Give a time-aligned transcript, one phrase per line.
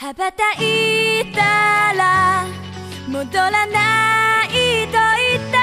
[0.00, 2.46] 羽ばたいたら
[3.08, 5.58] 戻らないと言って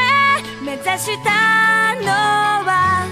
[0.62, 2.12] 目指したの
[2.68, 3.08] は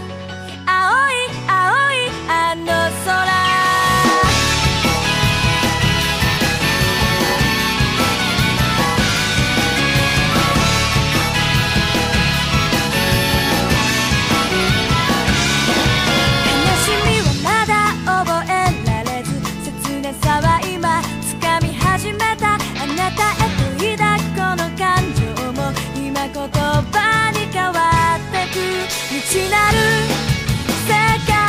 [0.65, 2.65] 青い青いあの
[3.05, 3.32] 空
[26.27, 28.59] 言葉に変わってく。
[29.09, 29.77] 未知なる
[30.87, 30.93] 世
[31.27, 31.42] 界。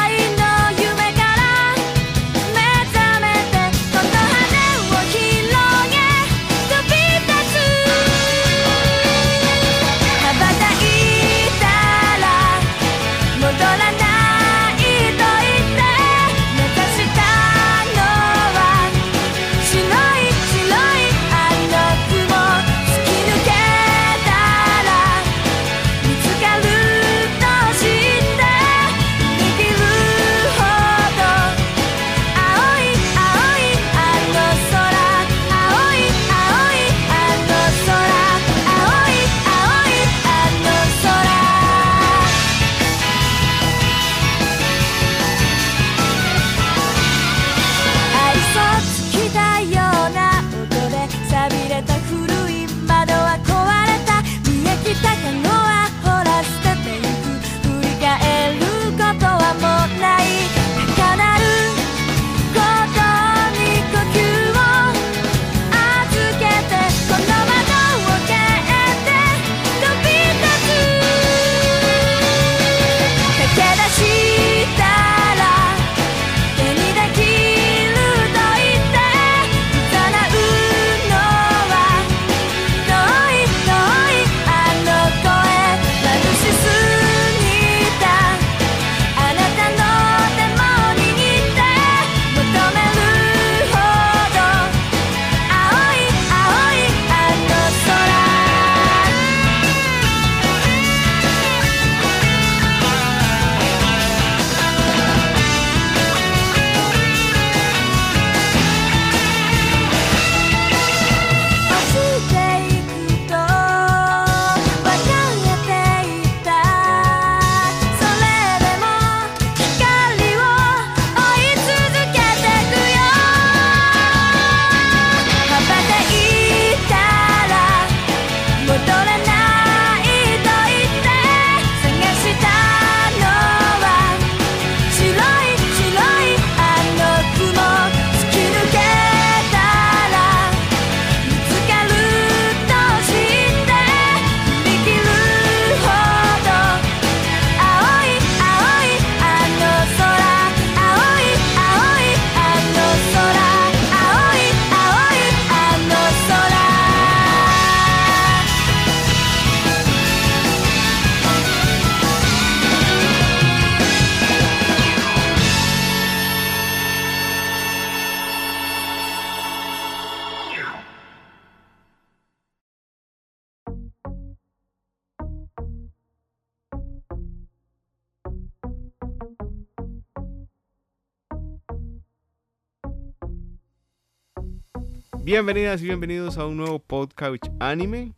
[185.37, 188.13] Bienvenidas y bienvenidos a un nuevo podcast anime,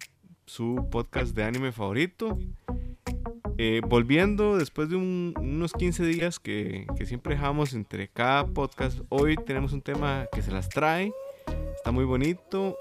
[0.44, 2.38] su podcast de anime favorito.
[3.56, 8.98] Eh, volviendo después de un- unos 15 días que, que siempre dejamos entre cada podcast,
[9.08, 11.10] hoy tenemos un tema que se las trae,
[11.74, 12.76] está muy bonito.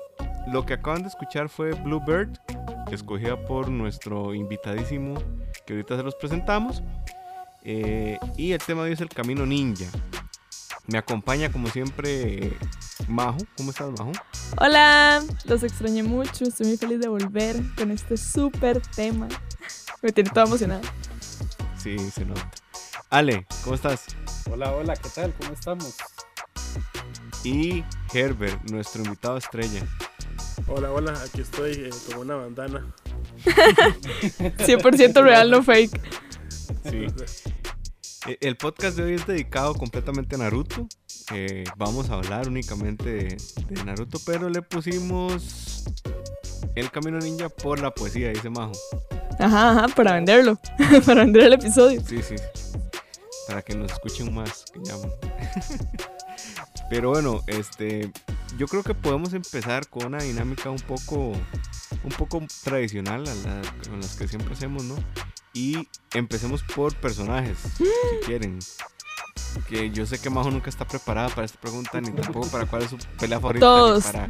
[0.52, 2.38] Lo que acaban de escuchar fue Bluebird,
[2.92, 5.14] escogida por nuestro invitadísimo
[5.66, 6.84] que ahorita se los presentamos.
[7.64, 9.86] Eh, y el tema de hoy es el camino ninja.
[10.88, 12.58] Me acompaña como siempre
[13.08, 13.38] Majo.
[13.58, 14.12] ¿Cómo estás, Majo?
[14.58, 19.28] Hola, los extrañé mucho, estoy muy feliz de volver con este súper tema.
[20.02, 20.82] Me tiene toda emocionada.
[21.78, 22.52] Sí, se nota.
[23.10, 24.06] Ale, ¿cómo estás?
[24.52, 25.34] Hola, hola, ¿qué tal?
[25.34, 25.96] ¿Cómo estamos?
[27.44, 27.84] Y
[28.14, 29.82] Herbert, nuestro invitado estrella.
[30.68, 32.94] Hola, hola, aquí estoy eh, con una bandana.
[33.46, 36.00] 100% real, no fake.
[36.90, 37.08] Sí.
[38.28, 40.88] E- El podcast de hoy es dedicado completamente a Naruto.
[41.34, 43.38] Eh, vamos a hablar únicamente de,
[43.70, 45.84] de Naruto, pero le pusimos
[46.76, 48.74] El Camino Ninja por la poesía, dice Majo.
[49.40, 50.60] Ajá, ajá, para venderlo.
[51.06, 52.02] para vender el episodio.
[52.08, 52.36] Sí, sí.
[53.48, 55.12] Para que nos escuchen más, que llaman.
[56.90, 58.12] Pero bueno, este,
[58.58, 61.32] yo creo que podemos empezar con una dinámica un poco,
[62.04, 64.96] un poco tradicional a la, con las que siempre hacemos, ¿no?
[65.56, 67.86] Y empecemos por personajes, si
[68.26, 68.60] quieren.
[69.70, 72.84] Que yo sé que Majo nunca está preparada para esta pregunta, ni tampoco para cuál
[72.84, 73.66] es su pelea favorita.
[73.66, 74.04] Todos.
[74.04, 74.30] para,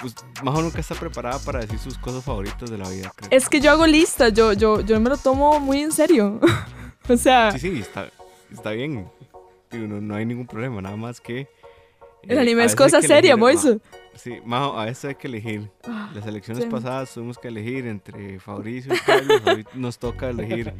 [0.00, 0.14] pues,
[0.44, 3.28] Majo nunca está preparada para decir sus cosas favoritas de la vida, creo.
[3.32, 6.38] Es que yo hago listas, yo, yo, yo me lo tomo muy en serio.
[7.08, 8.08] o sea, Sí, sí, está,
[8.52, 9.10] está bien.
[9.72, 11.48] No, no hay ningún problema, nada más que.
[12.22, 13.80] el eh, anime a es cosa seria, Moiso.
[14.14, 15.70] Sí, Majo, a veces hay que elegir.
[16.14, 16.70] Las elecciones sí.
[16.70, 19.40] pasadas tuvimos que elegir entre Fabricio y Carlos.
[19.46, 20.72] Hoy nos toca elegir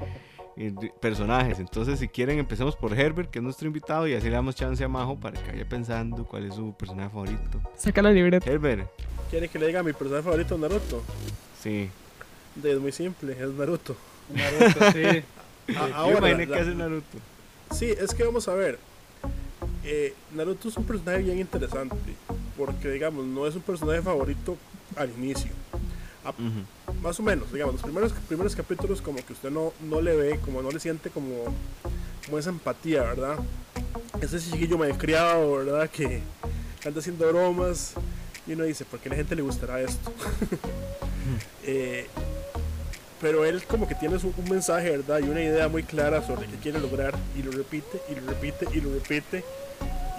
[0.57, 1.59] eh, personajes.
[1.59, 4.85] Entonces, si quieren, empecemos por Herbert, que es nuestro invitado, y así le damos chance
[4.85, 7.61] a Majo para que vaya pensando cuál es su personaje favorito.
[7.77, 8.51] Saca la libreta.
[8.51, 8.87] Herbert,
[9.31, 11.03] ¿Quiere que le diga mi personaje favorito Naruto?
[11.61, 11.89] sí.
[12.55, 13.97] De- Es muy simple, es Naruto.
[14.29, 15.23] Naruto, sí.
[15.75, 17.19] A- Yo ahora, imaginé la- que hace Naruto.
[17.71, 18.79] Sí, es que vamos a ver.
[19.85, 21.97] Eh, Naruto es un personaje bien interesante.
[22.57, 24.57] Porque, digamos, no es un personaje favorito
[24.97, 25.51] al inicio.
[27.03, 30.39] Más o menos, digamos, los primeros, primeros capítulos como que usted no, no le ve,
[30.45, 31.45] como no le siente como,
[32.25, 33.39] como esa empatía, ¿verdad?
[34.21, 35.91] Ese chiquillo malcriado, ¿verdad?
[35.91, 36.23] Que
[36.85, 37.95] anda haciendo bromas
[38.47, 40.13] y uno dice, ¿por qué a la gente le gustará esto?
[41.65, 42.09] Eh,
[43.21, 45.21] pero él como que tiene un mensaje, ¿verdad?
[45.21, 48.67] Y una idea muy clara sobre qué quiere lograr y lo repite y lo repite
[48.75, 49.45] y lo repite.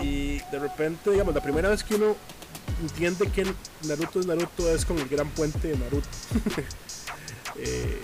[0.03, 2.15] Y de repente, digamos, la primera vez que uno
[2.81, 3.45] entiende que
[3.87, 6.07] Naruto es Naruto es con el gran puente de Naruto.
[7.57, 7.99] eh,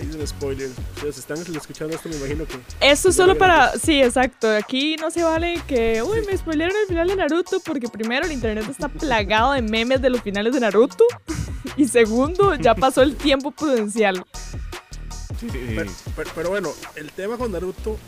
[0.00, 0.70] ahí es un spoiler.
[0.96, 2.58] Ustedes están escuchando esto, me imagino que...
[2.80, 3.72] Esto es solo lo para.
[3.78, 4.48] Sí, exacto.
[4.50, 6.02] Aquí no se vale que.
[6.02, 7.60] Uy, me spoilearon el final de Naruto.
[7.60, 11.04] Porque primero, el internet está plagado de memes de los finales de Naruto.
[11.76, 14.24] Y segundo, ya pasó el tiempo prudencial.
[15.40, 15.74] Sí, sí, sí.
[15.74, 17.98] Pero, pero- pero bueno, el tema con Naruto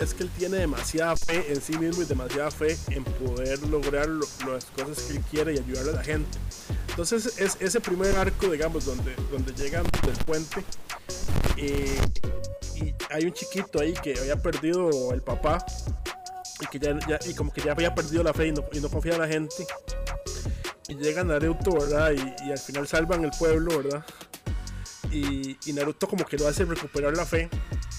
[0.00, 4.08] es que él tiene demasiada fe en sí mismo y demasiada fe en poder lograr
[4.08, 6.38] lo- las cosas que él quiere y ayudarle a la gente.
[6.88, 10.64] Entonces es ese primer arco, digamos, donde, donde llegan del puente
[11.56, 11.98] eh,
[12.76, 15.64] y hay un chiquito ahí que había perdido el papá
[16.60, 19.20] y que ya, y como que ya había perdido la fe y no, confía en
[19.20, 19.66] la gente.
[20.88, 22.10] Y llega Naruto, ¿verdad?
[22.12, 24.04] Y, y al final salvan el pueblo, ¿verdad?
[25.10, 27.48] Y, y Naruto como que lo hace recuperar la fe.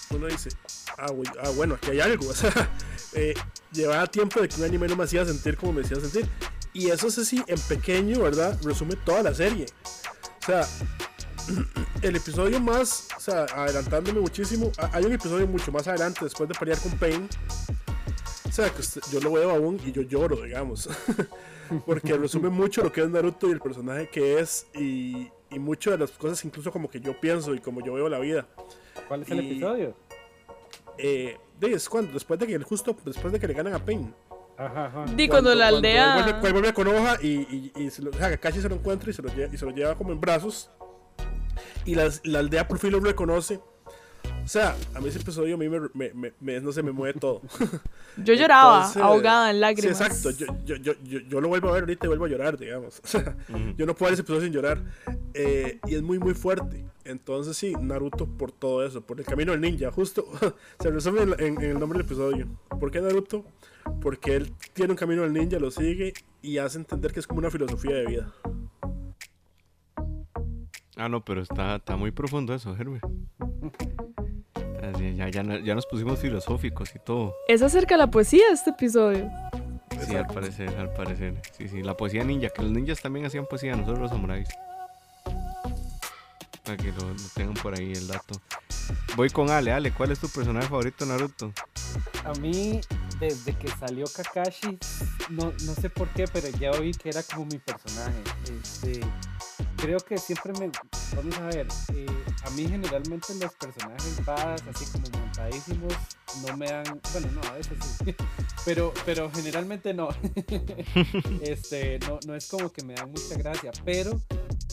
[0.10, 0.50] Uno dice,
[0.98, 2.30] ah, güey, ah, bueno, aquí hay algo.
[2.32, 2.70] O sea,
[3.14, 3.34] eh,
[3.72, 6.28] llevaba tiempo de que un anime no me hacía sentir como me hacía sentir.
[6.74, 8.58] Y eso es así, en pequeño, ¿verdad?
[8.64, 9.66] Resume toda la serie.
[10.42, 10.68] O sea,
[12.02, 16.56] el episodio más, o sea, adelantándome muchísimo, hay un episodio mucho más adelante, después de
[16.56, 17.28] pelear con Pain.
[18.48, 18.82] O sea, que
[19.12, 20.90] yo lo veo aún y yo lloro, digamos.
[21.86, 25.92] Porque resume mucho lo que es Naruto y el personaje que es y, y muchas
[25.94, 28.48] de las cosas incluso como que yo pienso y como yo veo la vida.
[29.08, 29.96] ¿Cuál es el episodio?
[30.98, 34.14] Eh, de- es cuando, después de que justo después de que le ganan a Pain.
[34.58, 35.06] Ajá, ajá.
[35.16, 36.14] Di cuando la él aldea.
[36.16, 38.76] vuelve, cuando vuelve con hoja y, y, y se lo, o sea, Kakashi se lo
[38.76, 40.70] encuentra y se lo, lleva, y se lo lleva como en brazos.
[41.86, 43.60] Y la, la aldea por fin lo reconoce.
[44.44, 46.92] O sea, a mí ese episodio a mí me, me, me- me- no sé, me
[46.92, 47.42] mueve todo.
[48.18, 50.02] Yo lloraba, Entonces, ahogada en Sí, lágrimas.
[50.02, 50.32] exacto.
[50.32, 53.00] Yo, yo, yo, yo, yo lo vuelvo a ver ahorita y vuelvo a llorar, digamos.
[53.04, 53.38] O sea,
[53.78, 54.82] yo no puedo ver ese episodio sin llorar.
[55.34, 56.84] Eh, y es muy, muy fuerte.
[57.06, 59.92] Entonces, sí, Naruto por todo eso, por el camino del ninja.
[59.92, 60.28] Justo
[60.80, 62.48] se resume en, en- en el nombre del episodio.
[62.80, 63.46] ¿Por qué Naruto?
[64.02, 67.40] Porque él tiene un camino del ninja, lo sigue y hace entender que es como
[67.40, 68.34] una filosofía de vida.
[70.98, 73.04] Ah, no, pero está, está muy profundo eso, Herbert.
[74.82, 77.36] Así, ya, ya, no- ya nos pusimos filosóficos y todo.
[77.48, 79.30] Es acerca de la poesía este episodio.
[80.08, 81.40] Sí, al parecer, al parecer.
[81.58, 84.48] Sí, sí, la poesía ninja, que los ninjas también hacían poesía, nosotros los samuráis.
[86.64, 88.40] Para que lo, lo tengan por ahí el dato.
[89.16, 91.54] Voy con Ale, Ale, ¿cuál es tu personaje favorito Naruto?
[92.26, 92.82] A mí,
[93.20, 94.78] desde que salió Kakashi,
[95.30, 98.22] no, no sé por qué, pero ya oí que era como mi personaje.
[98.62, 99.02] Este,
[99.82, 100.72] creo que siempre me.
[101.16, 102.06] Vamos a ver, eh,
[102.44, 105.94] a mí generalmente los personajes badas, así como montadísimos,
[106.48, 107.02] no me dan.
[107.12, 108.16] Bueno, no, a veces sí.
[108.66, 110.10] Pero, pero generalmente no.
[111.42, 114.22] este, no, no es como que me dan mucha gracia, pero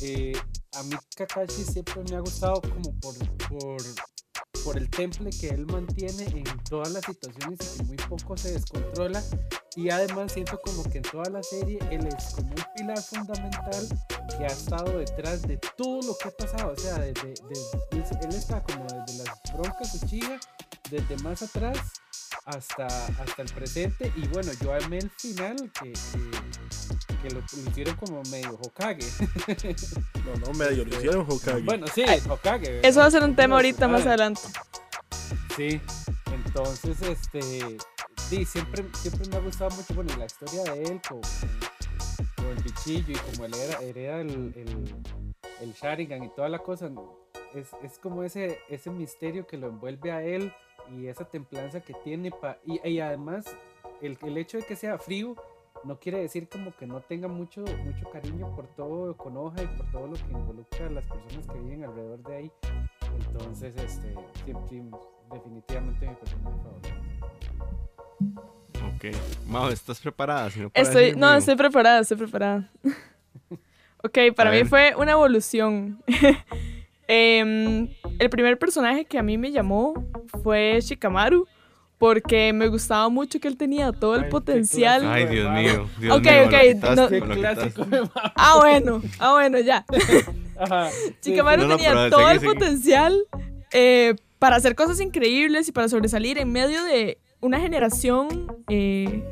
[0.02, 0.36] eh,
[0.74, 3.14] a mí Kakashi siempre me ha gustado como por,
[4.64, 8.52] por el temple que él mantiene en todas las situaciones y que muy poco se
[8.52, 9.22] descontrola.
[9.76, 13.88] Y además siento como que en toda la serie él es como un pilar fundamental
[14.36, 16.72] que ha estado detrás de todo lo que ha pasado.
[16.72, 20.38] O sea, desde, desde- él, está como desde las broncas Uchiha,
[20.90, 21.78] desde más atrás
[22.44, 24.12] hasta, hasta el presente.
[24.16, 26.87] Y bueno, yo amé el final que, que,
[27.22, 29.04] que lo, lo hicieron como medio Hokage.
[30.24, 31.62] No, no, medio lo hicieron Hokage.
[31.64, 32.86] bueno, sí, Hokage.
[32.86, 34.40] Eso va a ser un tema ahorita más adelante.
[35.56, 35.80] Sí,
[36.32, 37.78] entonces, este,
[38.28, 42.46] sí, siempre, siempre me ha gustado mucho, bueno, la historia de él con, con- con
[42.46, 44.94] el bichillo y como él era, hereda el, el,
[45.60, 46.90] el Sharingan y toda la cosa,
[47.54, 50.52] es, es como ese, ese misterio que lo envuelve a él
[50.92, 52.30] y esa templanza que tiene.
[52.30, 53.44] Pa, y, y además,
[54.00, 55.34] el, el hecho de que sea frío
[55.84, 59.90] no quiere decir como que no tenga mucho, mucho cariño por todo Konoha y por
[59.90, 62.52] todo lo que involucra a las personas que viven alrededor de ahí.
[63.20, 64.82] Entonces, este, sí, sí,
[65.32, 66.88] definitivamente mi personaje favorito.
[68.94, 69.04] Ok.
[69.46, 70.50] Mao, ¿estás preparada?
[70.50, 72.70] Si no, Estoy, decir no, estoy preparada, estoy preparada.
[74.02, 74.66] ok, para A mí ver.
[74.66, 76.02] fue una evolución.
[77.10, 79.94] Em, el primer personaje que a mí me llamó
[80.42, 81.48] fue Shikamaru,
[81.98, 85.02] porque me gustaba mucho que él tenía todo el Ay, potencial.
[85.06, 85.88] Ay, Dios mío.
[85.98, 86.52] Dios Ok, mío, ok,
[86.96, 88.10] no-.
[88.36, 89.84] Ah, bueno, ah, bueno, ya.
[90.58, 90.90] Ajá,
[91.20, 92.52] sí, Shikamaru No, no, tenía todo sigue, el sigue.
[92.54, 93.18] potencial
[93.72, 99.22] eh, para hacer cosas increíbles y para sobresalir en medio de una generación eh,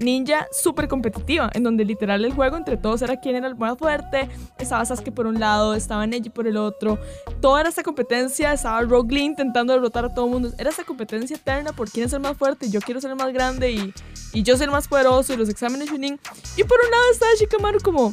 [0.00, 3.78] ninja súper competitiva, en donde literal el juego entre todos era quién era el más
[3.78, 4.28] fuerte.
[4.58, 6.98] Estaba Sasuke por un lado, estaba Neji por el otro.
[7.40, 10.52] Toda era esta competencia, estaba Rogue Lee intentando derrotar a todo el mundo.
[10.58, 12.70] Era esta competencia eterna por quién es el más fuerte.
[12.70, 13.94] Yo quiero ser el más grande y,
[14.32, 16.18] y yo ser el más poderoso y los exámenes Chunin.
[16.56, 18.12] Y por un lado estaba Shikamaru como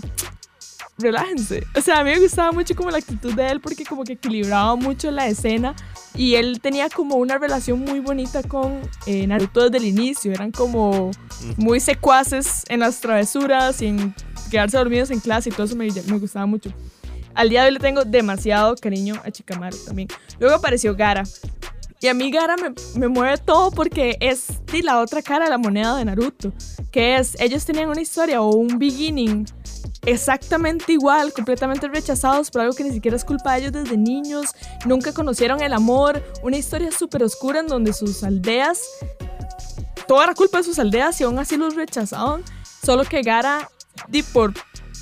[0.97, 1.65] relájense.
[1.75, 4.13] O sea, a mí me gustaba mucho como la actitud de él porque como que
[4.13, 5.75] equilibraba mucho la escena
[6.15, 10.31] y él tenía como una relación muy bonita con eh, Naruto desde el inicio.
[10.31, 11.11] Eran como
[11.57, 14.15] muy secuaces en las travesuras y en
[14.51, 16.71] quedarse dormidos en clase y todo eso me, me gustaba mucho.
[17.35, 20.07] Al día de hoy le tengo demasiado cariño a Chikamaru también.
[20.39, 21.23] Luego apareció Gara.
[22.03, 25.51] Y a mí Gara me, me mueve todo porque es sí, la otra cara de
[25.51, 26.51] la moneda de Naruto.
[26.91, 29.45] Que es, ellos tenían una historia o un beginning
[30.05, 34.47] exactamente igual, completamente rechazados por algo que ni siquiera es culpa de ellos desde niños,
[34.85, 38.81] nunca conocieron el amor, una historia súper oscura en donde sus aldeas,
[40.05, 42.43] toda era culpa de sus aldeas y aún así los rechazaban,
[42.85, 43.69] solo que Gara,
[44.09, 44.51] di, por,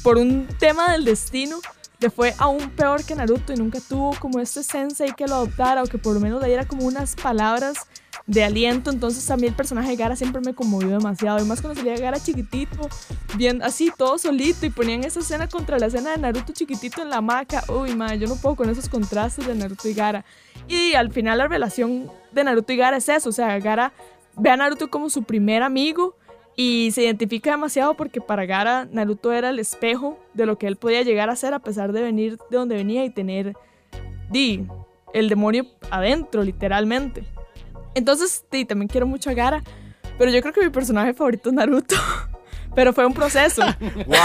[0.04, 1.62] por un tema del destino,
[2.02, 5.84] le fue aún peor que Naruto y nunca tuvo como este sensei que lo adoptara
[5.84, 7.88] o que por lo menos le diera como unas palabras
[8.26, 8.90] de aliento.
[8.90, 11.40] Entonces a mí el personaje de Gara siempre me conmovió demasiado.
[11.40, 12.90] Y más cuando salía Gara chiquitito,
[13.38, 14.66] bien así, todo solito.
[14.66, 17.64] Y ponían esa escena contra la escena de Naruto chiquitito en la hamaca.
[17.68, 20.26] Uy, madre, yo no puedo con esos contrastes de Naruto y Gara.
[20.68, 23.30] Y al final la relación de Naruto y Gara es eso.
[23.30, 23.94] O sea, Gara
[24.38, 26.16] ve a Naruto como su primer amigo.
[26.56, 30.76] Y se identifica demasiado porque para Gara Naruto era el espejo de lo que él
[30.76, 33.54] podía llegar a ser a pesar de venir de donde venía y tener
[34.30, 34.68] di,
[35.14, 37.24] el demonio adentro, literalmente.
[37.96, 39.64] Entonces, sí, también quiero mucho a Gara,
[40.18, 41.96] pero yo creo que mi personaje favorito es Naruto.
[42.74, 43.62] Pero fue un proceso.
[44.08, 44.18] Wow,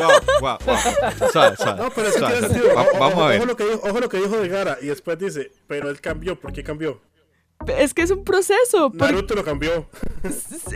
[0.00, 0.10] wow,
[0.40, 1.30] wow, wow.
[1.30, 2.72] Suave, suave, No, pero suave, tiene sentido.
[2.74, 3.46] Ojo- vamos a Ojo ver.
[3.46, 6.40] lo, que dijo, ojo lo que dijo de Gara y después dice, pero él cambió.
[6.40, 7.02] ¿Por qué cambió?
[7.68, 8.90] Es que es un proceso.
[8.90, 9.86] porque- Naruto lo cambió.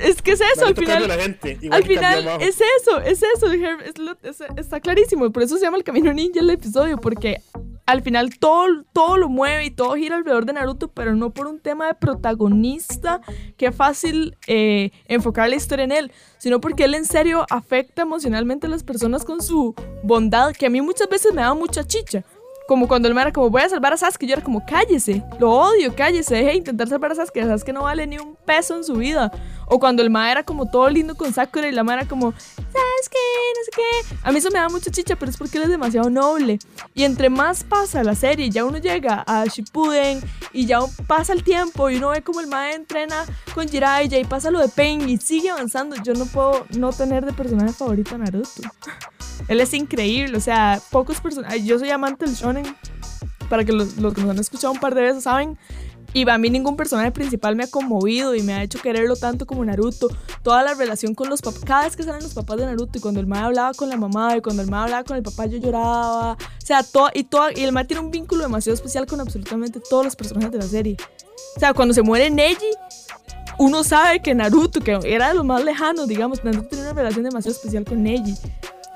[0.02, 0.98] es que es eso, al Naruto final.
[0.98, 1.58] cambia a la gente.
[1.70, 5.76] Al final es eso, es eso, es lo- es- está clarísimo, por eso se llama
[5.76, 7.40] el camino ninja el episodio, porque
[7.86, 11.46] al final todo, todo lo mueve y todo gira alrededor de Naruto, pero no por
[11.46, 13.20] un tema de protagonista,
[13.56, 18.02] que es fácil eh, enfocar la historia en él, sino porque él en serio afecta
[18.02, 21.84] emocionalmente a las personas con su bondad, que a mí muchas veces me da mucha
[21.84, 22.24] chicha.
[22.68, 25.22] Como cuando él me era como, voy a salvar a Sasuke, yo era como, cállese,
[25.38, 28.76] lo odio, cállese, deje de intentar salvar a Sasuke, Sasuke no vale ni un peso
[28.76, 29.30] en su vida.
[29.68, 32.32] O cuando el ma era como todo lindo con Sakura y la ma era como,
[32.32, 33.22] Sasuke,
[33.56, 34.16] no sé qué.
[34.22, 36.58] A mí eso me da mucha chicha, pero es porque él es demasiado noble.
[36.94, 40.20] Y entre más pasa la serie, ya uno llega a Shippuden
[40.52, 44.24] y ya pasa el tiempo y uno ve como el ma entrena con Jiraiya y
[44.24, 45.96] pasa lo de Pain y sigue avanzando.
[46.02, 48.62] Yo no puedo no tener de personaje favorito a Naruto.
[49.48, 51.64] Él es increíble, o sea, pocos personajes.
[51.64, 52.64] Yo soy amante del shonen,
[53.48, 55.58] para que los, los que nos han escuchado un par de veces saben.
[56.12, 59.46] Y a mí ningún personaje principal me ha conmovido y me ha hecho quererlo tanto
[59.46, 60.08] como Naruto.
[60.42, 63.00] Toda la relación con los papás, cada vez que salen los papás de Naruto y
[63.02, 65.44] cuando el mae hablaba con la mamá y cuando el mae hablaba con el papá
[65.44, 66.32] yo lloraba.
[66.32, 69.78] O sea, todo, y, todo, y el mae tiene un vínculo demasiado especial con absolutamente
[69.90, 70.96] todos los personajes de la serie.
[71.56, 72.70] O sea, cuando se muere Neji,
[73.58, 77.24] uno sabe que Naruto, que era de los más lejanos, digamos, Naruto tiene una relación
[77.24, 78.34] demasiado especial con Neji.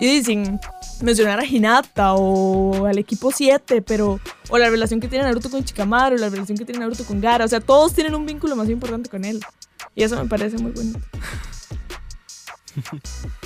[0.00, 0.58] Y dicen,
[1.02, 4.18] mencionar a Hinata o al equipo 7, pero.
[4.48, 7.44] O la relación que tiene Naruto con Chikamaru, la relación que tiene Naruto con Gara.
[7.44, 9.40] O sea, todos tienen un vínculo más importante con él.
[9.94, 10.98] Y eso me parece muy bonito.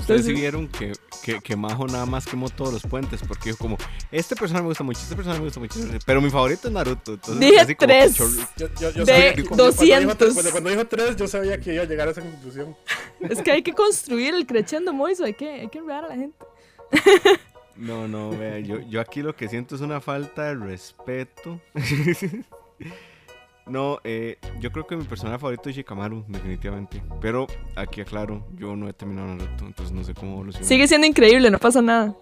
[0.00, 3.58] Ustedes sí vieron que, que, que Majo nada más quemó todos los puentes porque dijo
[3.58, 3.76] como,
[4.10, 5.74] este personaje me gusta mucho, este personaje me gusta mucho,
[6.06, 7.14] pero mi favorito es Naruto.
[7.14, 8.16] Entonces, Dije tres.
[8.16, 8.26] Yo,
[8.56, 10.16] yo, yo de sabía que cuando- cuando dijo 200.
[10.18, 12.76] tres- Cuando, dijo tres, yo sabía que iba a llegar a esa conclusión.
[13.28, 16.16] Es que hay que construir el crescendo Moiso, hay que, hay que enredar a la
[16.16, 16.36] gente.
[17.76, 21.60] No, no, vea, yo, yo aquí lo que siento es una falta de respeto.
[23.68, 27.02] No, eh, yo creo que mi personaje favorito es Shikamaru, definitivamente.
[27.20, 27.46] Pero
[27.76, 30.66] aquí aclaro, yo no he terminado Naruto, entonces no sé cómo evoluciona.
[30.66, 32.16] Sigue siendo increíble, no pasa nada.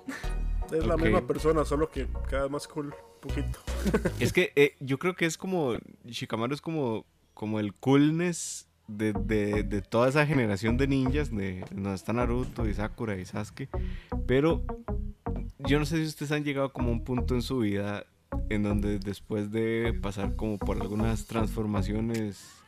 [0.72, 3.58] Es la misma persona, solo que cada vez más cool, un poquito.
[4.20, 5.76] Es que eh, yo creo que es como.
[6.04, 11.64] Shikamaru es como, como el coolness de, de, de toda esa generación de ninjas, de
[11.70, 13.68] donde está Naruto y Sakura y Sasuke.
[14.26, 14.64] Pero
[15.58, 18.06] yo no sé si ustedes han llegado como a un punto en su vida
[18.48, 22.62] en donde después de pasar como por algunas transformaciones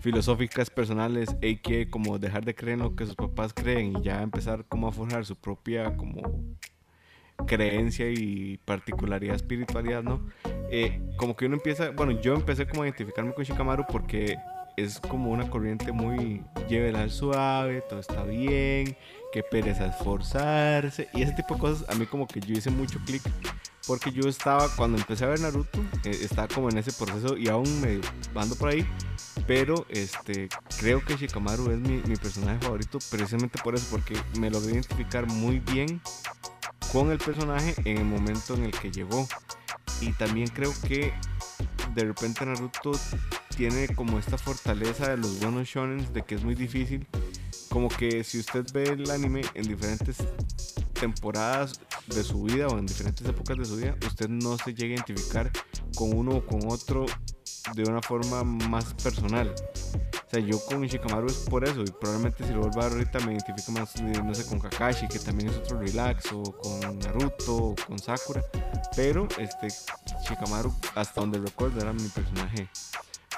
[0.00, 1.90] filosóficas personales, a.k.a.
[1.90, 4.92] como dejar de creer en lo que sus papás creen y ya empezar como a
[4.92, 6.22] forjar su propia como
[7.46, 10.26] creencia y particularidad espiritualidad, ¿no?
[10.70, 14.36] Eh, como que uno empieza, bueno, yo empecé como a identificarme con Shikamaru porque
[14.76, 18.96] es como una corriente muy llévela al suave, todo está bien,
[19.32, 22.98] que pereza esforzarse y ese tipo de cosas a mí como que yo hice mucho
[23.04, 23.22] clic
[23.90, 27.48] porque yo estaba cuando empecé a ver Naruto eh, estaba como en ese proceso y
[27.48, 28.00] aún me
[28.40, 28.86] ando por ahí
[29.48, 34.48] pero este creo que Shikamaru es mi, mi personaje favorito precisamente por eso porque me
[34.48, 36.00] logré identificar muy bien
[36.92, 39.28] con el personaje en el momento en el que llegó.
[40.00, 41.12] Y también creo que
[41.94, 42.92] de repente Naruto
[43.56, 47.06] tiene como esta fortaleza de los buenos shonens de que es muy difícil.
[47.68, 50.16] Como que si usted ve el anime en diferentes
[51.00, 54.92] temporadas de su vida o en diferentes épocas de su vida, usted no se llega
[54.92, 55.50] a identificar
[55.96, 57.06] con uno o con otro
[57.74, 59.52] de una forma más personal.
[59.52, 62.92] O sea, yo con Shikamaru es por eso, y probablemente si lo vuelvo a ver
[62.92, 66.42] ahorita me identifico más, eh, no sé, con Kakashi, que también es otro relax, o
[66.42, 68.42] con Naruto, o con Sakura.
[68.94, 69.68] Pero este
[70.28, 72.68] Shikamaru, hasta donde recuerdo, era mi personaje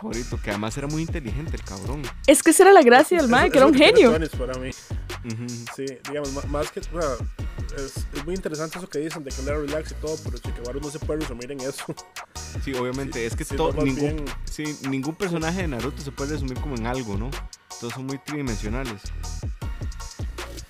[0.02, 2.02] favorito, que además era muy inteligente el cabrón.
[2.26, 4.12] Es que esa era la gracia del mae, que era un genio.
[4.38, 4.70] Para mí.
[5.76, 6.80] Sí, digamos, más que.
[6.80, 7.16] o sea,
[7.76, 10.36] es, es muy interesante eso que dicen de que él era relax y todo, pero
[10.36, 11.84] Shikamaru no se puede resumir en eso.
[12.64, 15.68] Sí, obviamente, Sí, es que sí, to- no, más ningún, bien- sí, ningún personaje de
[15.68, 17.30] Naruto se puede resumir como en algo, ¿no?
[17.80, 19.00] Todos son muy tridimensionales.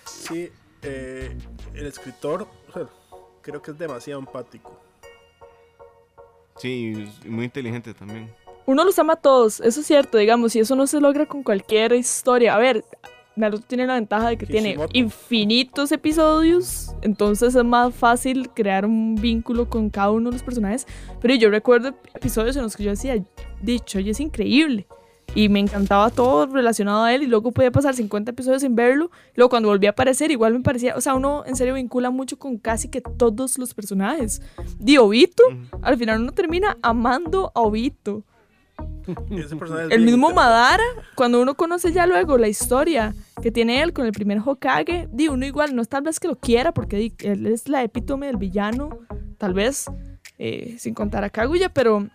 [0.06, 0.50] Sí,
[0.82, 1.36] eh,
[1.74, 2.88] el escritor o sea,
[3.42, 4.78] creo que es demasiado empático.
[6.58, 8.32] Sí, y muy inteligente también.
[8.66, 11.42] Uno los ama a todos, eso es cierto, digamos, y eso no se logra con
[11.42, 12.54] cualquier historia.
[12.54, 12.84] A ver,
[13.34, 19.14] Naruto tiene la ventaja de que tiene infinitos episodios, entonces es más fácil crear un
[19.14, 20.86] vínculo con cada uno de los personajes.
[21.20, 23.22] Pero yo recuerdo episodios en los que yo decía,
[23.62, 24.86] dicho, oye, es increíble.
[25.34, 29.10] Y me encantaba todo relacionado a él y luego podía pasar 50 episodios sin verlo.
[29.34, 32.38] Luego cuando volvía a aparecer igual me parecía, o sea, uno en serio vincula mucho
[32.38, 34.42] con casi que todos los personajes.
[34.78, 35.42] Di Obito,
[35.80, 38.24] al final uno termina amando a Obito.
[39.30, 40.30] Ese personaje es El mismo.
[40.30, 40.82] Madara,
[41.14, 45.28] cuando uno conoce ya luego la historia que tiene él con el primer Hokage, di
[45.28, 48.26] uno igual, no es tal vez que lo quiera, porque di, él es la epítome
[48.26, 48.98] del villano,
[49.38, 49.86] tal vez,
[50.38, 52.08] eh, sin contar a Kaguya, pero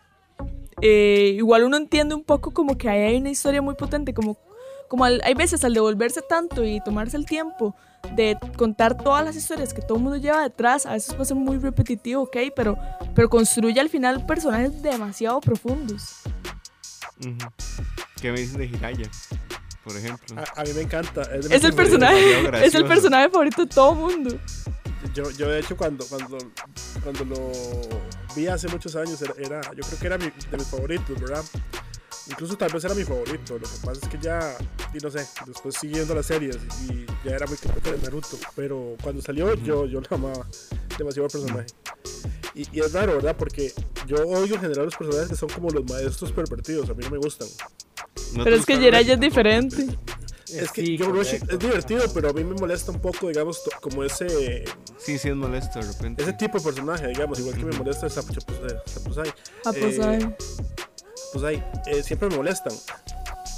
[0.82, 4.38] eh, igual uno entiende un poco como que ahí hay una historia muy potente, como,
[4.88, 7.76] como al- hay veces al devolverse tanto y tomarse el tiempo
[8.16, 11.36] de contar todas las historias que todo el mundo lleva detrás, a veces puede ser
[11.38, 12.78] muy repetitivo, ok, pero,
[13.16, 16.22] pero construye al final personajes demasiado profundos.
[18.22, 19.10] ¿Qué me dicen de Hiraya?
[19.84, 20.36] Por ejemplo.
[20.40, 21.22] A, a mí me encanta.
[21.24, 24.38] Es el personaje, es el personaje favorito de todo mundo.
[25.14, 26.38] Yo, yo de hecho cuando, cuando,
[27.04, 27.52] cuando lo
[28.36, 31.44] vi hace muchos años era, era- yo creo que era mi- de mis favoritos, ¿verdad?
[32.30, 33.54] Incluso tal vez era mi favorito.
[33.58, 34.58] Lo que pasa es que ya,
[34.94, 36.58] y no sé, después siguiendo las series
[36.90, 38.38] y ya era muy crítico de Naruto.
[38.56, 40.46] Pero cuando salió yo, yo lo amaba
[40.98, 41.68] demasiado el personaje.
[42.58, 43.36] Y, y es raro, ¿verdad?
[43.38, 43.72] Porque
[44.08, 46.90] yo odio en general los personajes que son como los maestros pervertidos.
[46.90, 47.48] A mí no me gustan.
[48.34, 49.88] ¿No Pero es que Jiraiya es diferente.
[50.52, 53.62] Es que Sí, yo Roshi es divertido, pero a mí me molesta un poco, digamos,
[53.82, 54.64] como ese
[54.98, 56.24] Sí, sí, es molesto de repente.
[56.24, 59.28] ese tipo de personaje, digamos, igual que me molesta Sap- Chapus- eh, Sapusai.
[59.66, 60.36] Ah, pues, Eh.
[61.34, 62.74] Pues ahí, eh, siempre me molestan.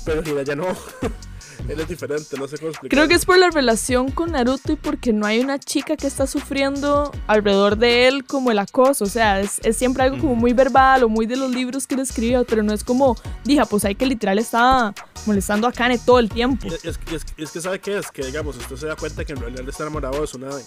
[0.03, 0.65] Pero Hiraya no.
[1.67, 2.97] Él es diferente, no sé cómo explicar.
[2.97, 6.07] Creo que es por la relación con Naruto y porque no hay una chica que
[6.07, 9.03] está sufriendo alrededor de él como el acoso.
[9.03, 11.95] O sea, es, es siempre algo como muy verbal o muy de los libros que
[11.95, 14.93] él escribió, pero no es como, dije, pues hay que literal estaba
[15.25, 16.67] molestando a Kane todo el tiempo.
[16.67, 19.33] Es, es, es- es que sabe qué es, que digamos, usted se da cuenta que
[19.33, 20.63] en realidad él está enamorado de su nave.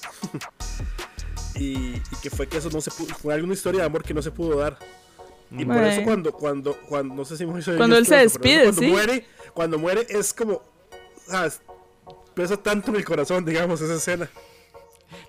[1.54, 4.14] y, y que fue que eso no se pudo, fue alguna historia de amor que
[4.14, 4.78] no se pudo dar.
[5.54, 7.44] Y por eso cuando, cuando, cuando, no sé si
[7.76, 8.86] Cuando él se despide, cuando sí.
[8.88, 10.62] muere, cuando muere es como,
[11.30, 11.60] ah, es-
[12.34, 14.28] pesa tanto en el corazón, digamos, esa escena.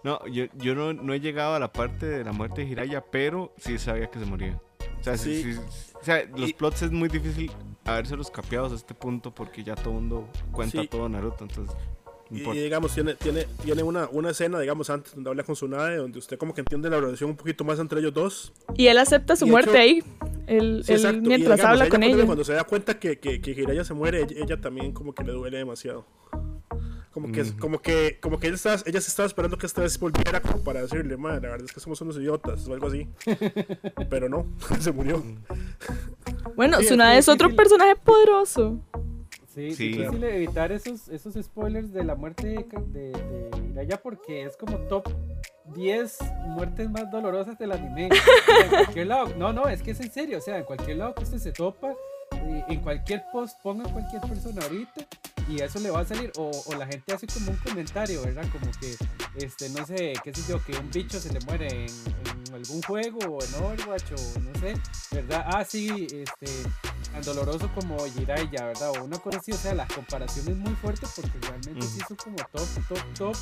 [0.04, 3.02] No, yo, yo no, no he llegado a la parte de la muerte de Hiraya,
[3.02, 4.60] pero sí sabía que se moría.
[5.00, 5.54] O sea, sí, Sí.
[5.54, 5.60] sí-
[6.00, 7.52] o sea, los Y- plots es muy difícil
[7.84, 10.88] habérselos capeados a este punto porque ya todo el mundo cuenta Sí.
[10.88, 11.76] todo Naruto, entonces
[12.30, 12.62] no Y, importa.
[12.62, 16.18] digamos, tiene, tiene, tiene una, una escena, digamos, antes donde habla con su nave, donde
[16.20, 18.54] usted como que entiende la relación un poquito más entre ellos dos.
[18.76, 20.04] Y él acepta su Y muerte hecho- ahí.
[20.48, 22.26] Él, Sí, él mientras digamos, habla ella con ella.
[22.26, 25.24] Cuando se da cuenta que, que, que Jiraiya se muere, ella, ella también como que
[25.24, 26.06] le duele demasiado.
[27.12, 27.58] Como que, Ujú.
[27.60, 30.64] como que, como que ella, estaba, ella se estaba esperando que esta vez volviera como
[30.64, 33.08] para decirle, madre, la verdad es que somos unos idiotas o algo así.
[34.10, 34.48] Pero no,
[34.80, 35.24] se murió.
[36.56, 38.80] Bueno, Tsunade es otro personaje poderoso.
[39.54, 39.90] Sí, Sí.
[39.90, 44.78] difícil evitar esos, esos spoilers de la muerte de, de, de Hiraya porque es como
[44.88, 45.08] top
[45.76, 48.10] 10 muertes más dolorosas del anime.
[48.64, 51.14] En cualquier lado, no, no, es que es en serio, o sea, en cualquier lado
[51.16, 51.92] que usted se topa,
[52.34, 55.06] eh, en cualquier post ponga cualquier persona ahorita
[55.50, 58.46] y eso le va a salir, o, o la gente hace como un comentario, ¿verdad?
[58.52, 58.96] Como que,
[59.46, 61.90] este, no sé, qué sé yo, que un bicho se le muere en,
[62.48, 64.74] en algún juego o en Overwatch o no sé,
[65.12, 65.44] ¿verdad?
[65.48, 66.48] Ah, sí, este,
[67.14, 68.90] tan doloroso como Jiraiya, ¿verdad?
[69.00, 72.18] O una cosa así, o sea, la comparación es muy fuerte porque realmente sí son
[72.18, 73.36] como top, top, top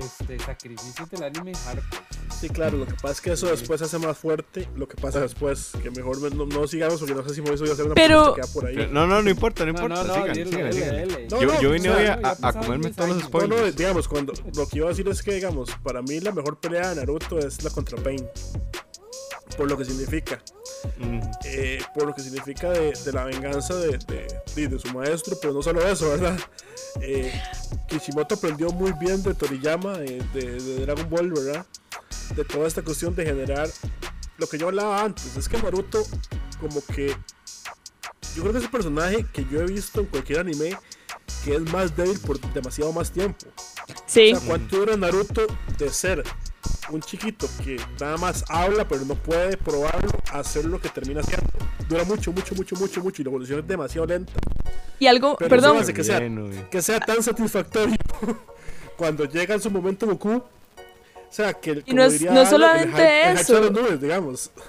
[0.00, 2.02] este, sacrificios del anime hardcore.
[2.40, 5.20] Sí, claro, lo que pasa es que eso después hace más fuerte lo que pasa
[5.20, 5.70] después.
[5.82, 8.34] Que mejor no, no sigamos porque no sé si me voy a hacer una Pero-
[8.34, 8.76] pregunta que queda por ahí.
[8.80, 9.94] Eh, No, no, no importa, no importa.
[9.94, 11.08] no, no, sigan, dile, sigan, dile, sigan.
[11.08, 11.28] dile.
[11.30, 13.30] No, Yo, yo o vine sea, hoy a, a- a comerme 10 todos los años.
[13.32, 13.76] No, no, spoilers.
[13.76, 16.90] digamos, cuando lo que iba a decir es que, digamos, para mí la mejor pelea
[16.90, 18.26] de Naruto es la contra Pain.
[19.56, 20.42] Por lo que significa.
[20.98, 24.88] Mm, eh, por lo que significa de, de la venganza de, de- de- de su
[24.92, 26.38] maestro, pero no solo eso, ¿verdad?
[27.00, 27.32] Eh,
[27.88, 31.66] Kishimoto aprendió muy bien de Toriyama, eh, de, de Dragon Ball, ¿verdad?
[32.36, 33.68] De toda esta cuestión de generar
[34.38, 36.04] lo que yo hablaba antes, es que Naruto
[36.60, 37.08] como que
[38.34, 40.76] yo creo que es el personaje que yo he visto en cualquier anime
[41.44, 43.46] que es más débil por demasiado más tiempo.
[44.06, 44.32] Sí.
[44.32, 45.46] O sea, ¿cuánto dura Naruto
[45.78, 46.24] de ser
[46.90, 51.20] un chiquito que nada más habla pero no puede probarlo a hacer lo que termina
[51.20, 51.46] haciendo?
[51.88, 54.32] Dura mucho, mucho, mucho, mucho, mucho y la evolución es demasiado lenta.
[54.98, 57.96] Y algo, Pero perdón, hace que sea, bien, que sea tan satisfactorio
[58.96, 60.34] cuando llega en su momento Goku.
[60.36, 60.42] O
[61.36, 63.60] sea, que Y no es- no es solamente el hype eso.
[63.60, 64.50] de nubes, digamos.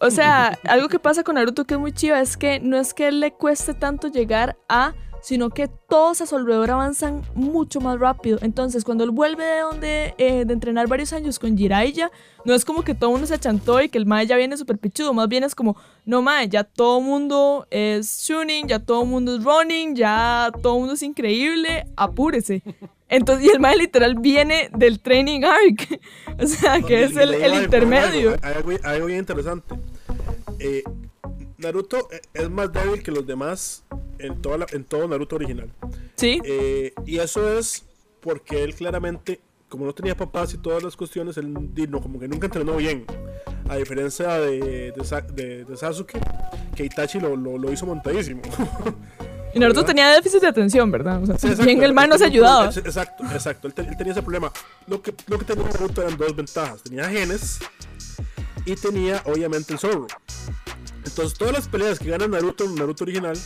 [0.00, 2.92] O sea, algo que pasa con Naruto que es muy chido es que no es
[2.92, 4.92] que le cueste tanto llegar a,
[5.24, 8.38] sino que todos a su alrededor avanzan mucho más rápido.
[8.42, 12.10] Entonces, cuando él vuelve de donde eh, de entrenar varios años con Jiraiya,
[12.44, 14.76] no es como que todo mundo se achantó y que el Mae ya viene súper
[14.76, 15.14] pichudo.
[15.14, 19.36] Más bien es como, no Mae, ya todo mundo es tuning, ya todo el mundo
[19.36, 22.62] es running, ya todo el mundo es increíble, apúrese.
[23.08, 26.00] Entonces, y el Mae literal viene del training arc.
[26.42, 27.32] O sea, que es el,
[27.62, 28.32] intermedio.
[28.32, 29.74] algo, Hay algo, hay algo bien interesante.
[30.58, 30.82] Eh,
[31.64, 33.84] Naruto eh, es más débil que los demás
[34.18, 35.70] en, toda la- en todo Naruto original.
[36.16, 36.40] Sí.
[36.44, 37.84] Eh, y eso es
[38.20, 42.28] porque él claramente, como no tenía papás y todas las cuestiones, él no, como que
[42.28, 43.04] nunca entrenó bien.
[43.68, 46.18] A diferencia de, de, Sa- de- de Sasuke,
[46.76, 48.42] que Itachi lo, lo, lo hizo montadísimo.
[49.56, 49.86] Y Naruto ¿verdad?
[49.94, 51.22] tenía déficit de atención, ¿verdad?
[51.22, 52.66] O sea, Sí, exacto, bien el man no se ayudaba.
[52.74, 53.68] Exacto, exacto.
[53.68, 54.50] Él, te- él tenía ese problema.
[54.88, 56.82] Lo que, lo que tenía Naruto eran dos ventajas.
[56.82, 57.60] Tenía genes
[58.66, 60.08] y tenía, obviamente, el zorro.
[61.04, 63.36] Entonces, todas las peleas que gana Naruto Naruto original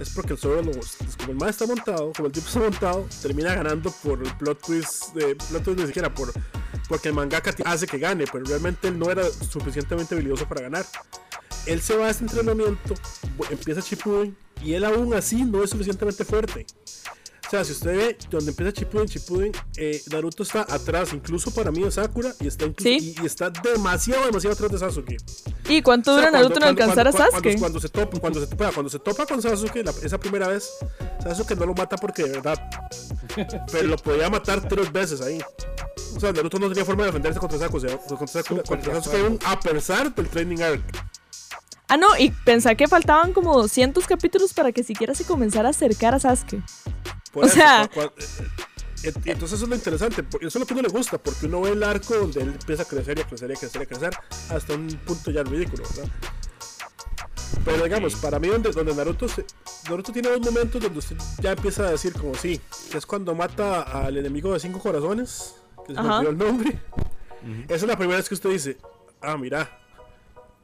[0.00, 3.54] es porque el es como el man está montado, como el tipo está montado, termina
[3.54, 5.14] ganando por el plot twist.
[5.14, 6.32] De, plot twist ni siquiera por,
[6.88, 10.86] porque el mangaka hace que gane, pero realmente él no era suficientemente habilidoso para ganar.
[11.66, 12.94] Él se va a ese entrenamiento,
[13.50, 16.66] empieza Shippuden y él aún así no es suficientemente fuerte.
[17.48, 21.70] O sea, si usted ve donde empieza Shippuden, Shippuden, eh, Naruto está atrás, incluso para
[21.70, 23.14] mí de Sakura, y está, Sí.
[23.18, 25.16] y, y está demasiado, demasiado atrás de Sasuke.
[25.66, 27.42] ¿Y cuánto O sea, dura cuando- Naruto en cuando- alcanzar a Sasuke?
[27.42, 30.48] Cuando, cuando se topa, cuando se topa, cuando se topa con Sasuke la- esa primera
[30.48, 30.68] vez,
[31.22, 32.58] Sasuke no lo mata porque de verdad,
[33.72, 35.40] pero lo podía matar tres veces ahí.
[36.16, 38.94] O sea, Naruto no tenía forma de defenderse contra Sasuke, o sea, contra Sasuke, contra
[38.96, 40.82] Sasuke aún, a pesar del training arc.
[41.90, 45.70] Ah, no, y pensar que faltaban como 200 capítulos para que siquiera se comenzara a
[45.70, 46.62] acercar a Sasuke.
[47.32, 48.10] Por O eso, sea- eh,
[49.04, 51.60] eh, entonces eso es lo interesante, eso es lo que uno le gusta, porque uno
[51.60, 53.84] ve el arco donde él empieza a crecer y a crecer y a crecer y
[53.84, 54.10] a crecer
[54.50, 56.12] hasta un punto ya ridículo, ¿verdad?
[57.64, 59.44] Pero digamos, para mí donde, donde Naruto se-
[59.88, 62.60] Naruto tiene dos momentos donde usted ya empieza a decir como sí,
[62.90, 65.54] que es cuando mata al enemigo de cinco corazones,
[65.86, 66.78] que se me olvidó el nombre.
[67.66, 68.78] Esa es la primera vez que usted dice,
[69.20, 69.78] ah, mira,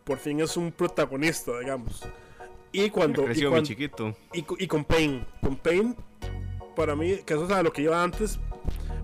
[0.05, 2.01] por fin es un protagonista, digamos.
[2.73, 4.17] Y cuando, y mi cuando- chiquito.
[4.33, 5.25] y, y con Pain.
[5.41, 5.97] Con Pain,
[6.75, 8.39] para mí, que eso es a lo que iba antes,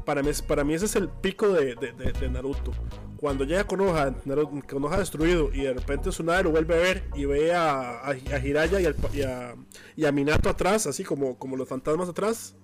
[0.04, 2.72] para mí, para mí ese es el pico de, de- de- de Naruto.
[3.16, 6.78] Cuando llega con Hoja, Naruto- con Hoja destruido y de repente Tsunade lo vuelve a
[6.78, 9.54] ver y ve a, a, a Jiraiya y, al y a,
[9.96, 12.54] y a Minato atrás, así como, como los fantasmas atrás.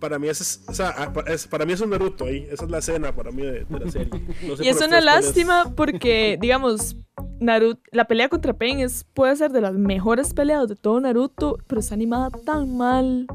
[0.00, 2.46] Para mí, ese es, o sea, es- para mí es un Naruto ahí.
[2.50, 4.10] Esa es la escena para mí de, la serie.
[4.46, 5.04] No sé Y es una es.
[5.04, 6.96] lástima porque, digamos,
[7.40, 11.58] Naruto, la pelea contra Pain es, puede ser de las mejores peleas de todo Naruto,
[11.66, 13.26] pero está animada tan mal.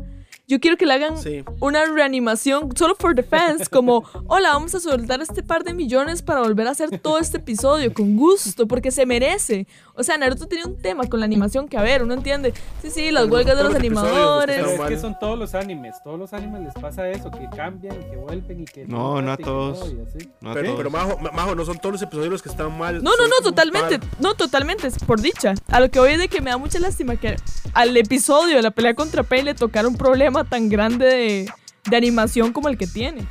[0.47, 1.43] Yo quiero que le hagan Sí.
[1.61, 6.21] una reanimación solo for the fans, como, hola, vamos a soltar este par de millones
[6.21, 9.65] para volver a hacer todo este episodio con gusto, porque se merece.
[10.01, 12.53] O sea, Naruto tenía un tema con la animación que, a ver, uno entiende.
[12.81, 14.57] Sí, sí, las huelgas de los animadores.
[14.57, 17.95] Pero es que son todos los animes, todos los animes les pasa eso, que cambian
[18.01, 19.93] y que vuelven y que No, no a todos.
[19.93, 20.01] no.
[20.41, 20.77] No Pero, todos.
[20.77, 23.03] pero Majo, Ma- Majo, no son todos los episodios los que están mal.
[23.03, 23.99] No, no, no, totalmente.
[24.19, 25.53] No, totalmente, es por dicha.
[25.67, 27.35] A lo que voy es de que me da mucha lástima que
[27.73, 31.51] al episodio de la pelea contra Pain le tocara un problema tan grande de,
[31.89, 33.21] de animación como el que tiene.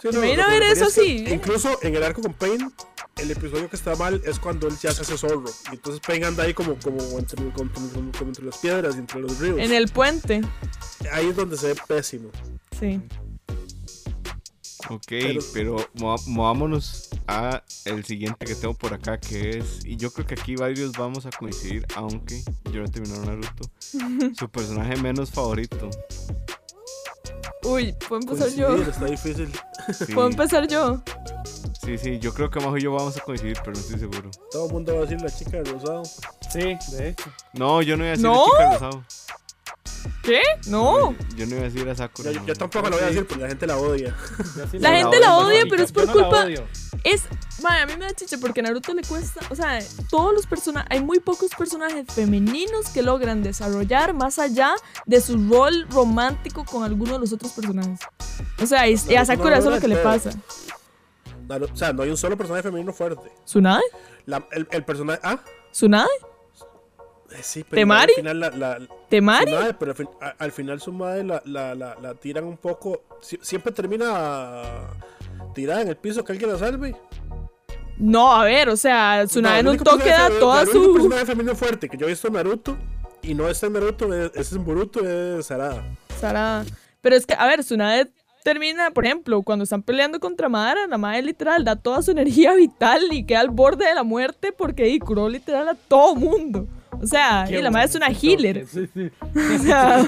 [0.00, 1.24] Sí, lo que ver eso es que así.
[1.32, 2.72] Incluso en el arco con Pain,
[3.16, 5.44] el episodio que está mal es cuando él ya se hace zorro.
[5.70, 8.98] Y entonces Pain anda ahí como, como, entre, como- como- como entre las piedras y
[8.98, 9.58] entre los ríos.
[9.58, 10.40] En el puente.
[11.12, 12.30] Ahí es donde se ve pésimo.
[12.78, 13.00] Sí.
[14.88, 19.96] Ok, Pero- pero mo- movámonos a el siguiente que tengo por acá, que es, y
[19.96, 23.70] yo creo que aquí varios vamos a coincidir, aunque yo no he terminado Naruto,
[24.38, 25.88] su personaje menos favorito.
[27.64, 28.66] Uy, ¿puedo empezar yo?
[28.68, 29.52] Coincidir, está difícil.
[30.06, 31.02] Sí, ¿Puedo empezar yo?
[31.84, 34.30] Sí, sí, yo creo que Majo y yo vamos a coincidir, pero no estoy seguro.
[34.50, 36.02] Todo el mundo va a decir la chica de rosado.
[36.50, 37.24] Sí, de hecho.
[37.54, 38.44] No, yo no iba a decir ¿No?
[38.44, 39.04] a chica rosado.
[40.24, 40.40] ¿Qué?
[40.66, 41.14] No.
[41.36, 42.32] Yo no iba a decir a Sakura.
[42.32, 42.46] Yo, no.
[42.46, 44.16] yo tampoco lo voy a decir porque la gente la odia.
[44.70, 46.64] Sí La la gente odio, la odia, pero es por no la culpa- odio.
[47.04, 47.22] Es,
[47.62, 50.46] mae, a mí me da chicha porque a Naruto le cuesta, o sea, todos los
[50.46, 54.74] personajes, hay muy pocos personajes femeninos que logran desarrollar más allá
[55.06, 57.98] de su rol romántico con alguno de los otros personajes.
[58.60, 60.30] O sea, y, y a Sakura no eso es lo que le pasa.
[61.48, 63.30] O sea, no hay un solo personaje femenino fuerte.
[63.44, 63.82] ¿Tsunade?
[64.26, 65.20] La- el, el personaje.
[65.22, 65.38] Ah,
[65.70, 66.08] ¿Tsunade?
[67.30, 68.12] eh, sí, pero ¿Temari?
[68.12, 68.78] al final la, la,
[69.08, 69.52] ¿Temari?
[69.78, 73.02] pero al, fin- a- al final su madre la, la, tiran un poco.
[73.20, 74.62] si- siempre termina
[75.54, 76.94] tirada en el piso que alguien la salve.
[77.98, 80.92] No, a ver, o sea, Tsunade en el un toque da toda el su...
[80.94, 82.76] personaje femenino fuerte que yo he visto en Naruto
[83.22, 85.84] y no está en Naruto, es, es en Boruto, es Sarada.
[86.18, 86.64] Sarada.
[87.00, 88.10] Pero es que, a ver, Tsunade
[88.42, 92.54] termina, por ejemplo, cuando están peleando contra Madara, la madre literal da toda su energía
[92.54, 96.66] vital y queda al borde de la muerte porque y, curó literal a todo mundo.
[97.00, 98.66] O sea, Qué y la madre es una healer.
[98.66, 99.10] sí, sí.
[99.54, 100.06] O sea,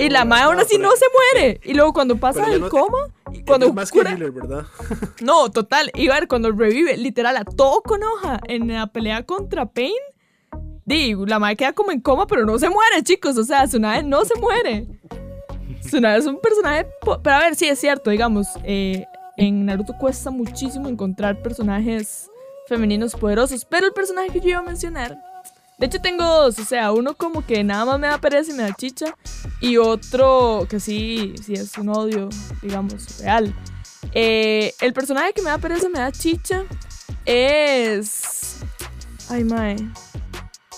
[0.00, 1.60] y la madre aún no, así no se muere.
[1.62, 2.98] Y luego cuando pasa del no- coma,
[3.32, 4.64] y Cuando es más cura- que healer, ¿verdad?
[5.22, 5.92] No, total.
[5.94, 9.92] Y a ver, cuando revive literal a todo con hoja en la pelea contra Pain,
[10.84, 13.36] digo, la madre queda como en coma, pero no se muere, chicos.
[13.38, 14.88] O sea, Tsunade no se muere.
[16.16, 16.86] Es un personaje.
[17.22, 19.04] Pero a ver, sí es cierto, digamos, eh,
[19.36, 22.30] en Naruto cuesta muchísimo encontrar personajes
[22.68, 23.64] femeninos poderosos.
[23.64, 25.18] Pero el personaje que yo iba a mencionar.
[25.78, 26.58] De hecho, tengo dos.
[26.58, 29.16] O sea, uno como que nada más me da pereza y me da chicha.
[29.60, 32.28] Y otro que sí, sí es un odio,
[32.62, 33.54] digamos, real.
[34.12, 36.64] Eh, el personaje que me da pereza, me da chicha,
[37.24, 38.58] es.
[39.28, 39.76] Ay, mae.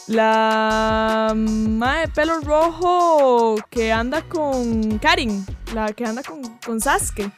[0.09, 5.47] La mae de pelo rojo que anda con Karin.
[5.75, 7.31] La que anda con, con Sasuke.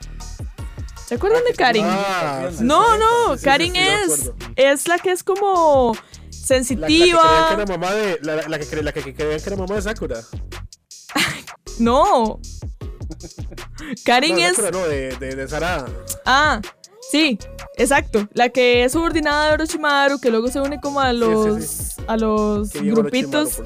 [1.06, 1.84] ¿Se acuerdan de Karin?
[1.86, 4.32] Ah, no, sí, no, sí, Karin sí, sí, me es,
[4.80, 7.20] es la que es como La, la que sensitiva.
[7.20, 8.18] creían que era mamá de.
[8.22, 10.20] La, la que, cre- la que creían que era mamá de Sakura.
[11.78, 12.40] No.
[14.04, 14.56] Karin No, es.
[14.56, 15.86] Sakura, no, de, de, de Sarada.
[16.24, 16.60] Ah,
[17.10, 17.38] sí,
[17.76, 18.28] exacto.
[18.32, 22.02] La que es subordinada de Orochimaru, que luego se une como a sí, los, sí.
[22.06, 23.62] a los grupitos,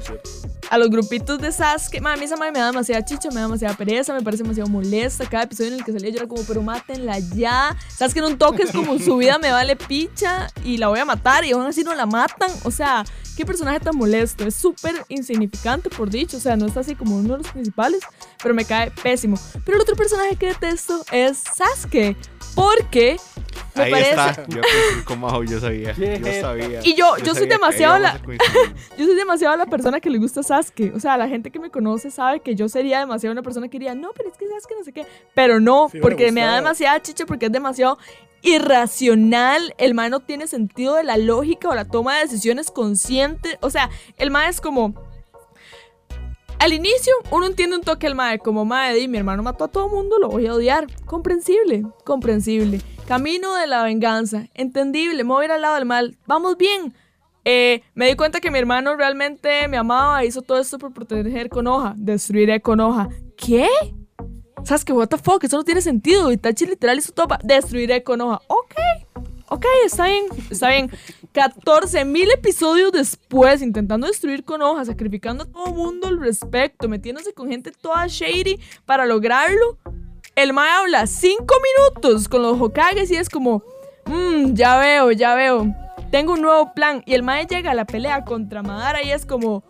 [0.69, 2.01] a los grupitos de Sasuke.
[2.01, 5.27] Mami, esa madre me da demasiada chicha, me da demasiada pereza, me parece demasiado molesta.
[5.27, 7.75] Cada episodio en el que salía yo era como, pero mátenla ya.
[7.95, 10.99] Sabes que en un toque es como su vida me vale picha y la voy
[10.99, 12.51] a matar y aún así no la matan.
[12.63, 14.45] O sea, qué personaje tan molesto.
[14.45, 16.37] Es súper insignificante, por dicho.
[16.37, 18.01] O sea, no está así como uno de los principales,
[18.41, 19.37] pero me cae pésimo.
[19.65, 22.17] Pero el otro personaje que detesto es Sasuke.
[22.55, 23.17] Porque
[23.75, 24.09] me Ahí parece.
[24.11, 24.45] está.
[24.47, 24.61] Yo
[25.05, 25.93] con Majo, yo sabía.
[25.93, 26.79] Yo sabía.
[26.83, 28.19] Y yo- yo soy demasiado la-.
[28.97, 30.91] Yo soy demasiado la persona que le gusta Sasuke.
[30.95, 33.77] O sea, la gente que me conoce sabe que yo sería demasiado una persona que
[33.79, 35.05] diría, no, pero es que Sasuke no sé qué.
[35.33, 37.97] Pero no, Sí, porque me da demasiada chicha, porque es demasiado
[38.41, 39.73] irracional.
[39.77, 43.57] El mae no tiene sentido de la lógica o la toma de decisiones consciente.
[43.61, 44.93] O sea, el mae es como.
[46.59, 49.67] Al inicio, uno entiende un toque al mae, como mae, di, mi hermano mató a
[49.69, 50.87] todo mundo, lo voy a odiar.
[51.05, 52.81] Comprensible, comprensible.
[53.07, 56.17] Camino de la venganza, entendible, me a al lado del mal.
[56.27, 56.93] Vamos bien.
[57.45, 61.47] Eh, me di cuenta que mi hermano realmente me amaba, hizo todo esto por proteger
[61.47, 61.93] Konoha.
[61.95, 63.07] Destruiré Konoha.
[63.37, 63.69] ¿Qué?
[64.65, 64.91] ¿Sabes qué?
[64.91, 65.41] What the fuck?
[65.41, 66.29] Eso no tiene sentido.
[66.29, 68.41] Itachi literal hizo todo para destruiré Konoha.
[68.47, 68.75] Ok,
[69.47, 70.91] ok, está bien, está bien.
[71.33, 77.71] 14.000 episodios después, intentando destruir Konoha, sacrificando a todo mundo al respecto, metiéndose con gente
[77.71, 79.77] toda shady para lograrlo.
[80.35, 83.63] El Mae habla 5 minutos con los Hokages y es como,
[84.05, 85.67] mmm, ya veo, ya veo.
[86.11, 87.03] Tengo un nuevo plan.
[87.05, 89.63] Y el Mae llega a la pelea contra Madara y es como,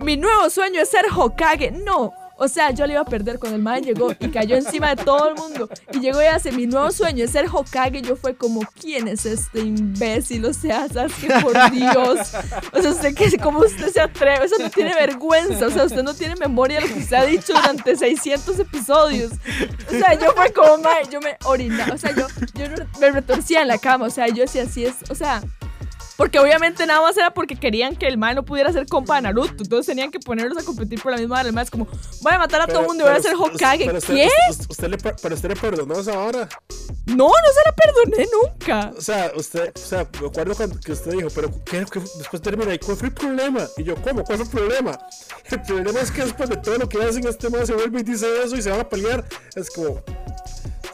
[0.00, 1.70] mi nuevo sueño es ser Hokage.
[1.70, 4.94] No, O sea, yo le iba a perder cuando el mae llegó y cayó encima
[4.94, 5.68] de todo el mundo.
[5.92, 8.02] Y llegó y hace mi nuevo sueño es ser Hokage.
[8.02, 10.44] Yo fue como, ¿quién es este imbécil?
[10.44, 12.34] O sea, Sasuke, por Dios.
[12.72, 16.02] O sea, usted cómo usted se atreve, o sea, no tiene vergüenza, o sea, usted
[16.02, 19.32] no tiene memoria de lo que usted ha dicho durante 600 episodios.
[19.88, 22.66] O sea, yo fue como, mae, yo me orinaba, o sea, yo, yo
[23.00, 25.42] me retorcía en la cama, o sea, yo decía, así es, o sea,
[26.16, 29.22] porque obviamente nada más era porque querían que el mae no pudiera ser compa de
[29.22, 29.62] Naruto.
[29.62, 31.40] Entonces tenían que ponerlos a competir por la misma.
[31.40, 31.86] El es como,
[32.22, 33.84] voy a matar a todo el mundo y voy a ser Hokage.
[33.86, 34.28] pero usted- ¿Qué?
[34.50, 36.48] usted- usted le per- pero usted le perdonó esa hora.
[37.06, 38.92] No, no se la perdoné nunca.
[38.96, 42.40] O sea, usted, o sea, me acuerdo cuando que usted dijo, pero ¿qué, qué- después
[42.42, 43.66] termina ahí, ¿cuál fue el problema?
[43.76, 44.24] Y yo, ¿cómo?
[44.24, 44.98] ¿Cuál fue el problema?
[45.50, 48.02] El problema es que después de todo lo que hacen este man se vuelve y
[48.02, 49.24] dice eso y se van a pelear.
[49.54, 50.02] Es como,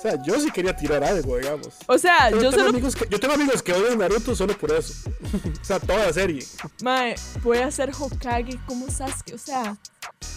[0.00, 1.68] o sea, yo sí quería tirar algo, digamos.
[1.86, 4.56] O sea, Pero yo tengo, solo, amigos que, yo tengo amigos que odian Naruto solo
[4.56, 4.94] por eso.
[5.60, 6.42] o sea, toda la serie.
[6.82, 9.34] mae, voy a ser Hokage como Sasuke.
[9.34, 9.76] O sea,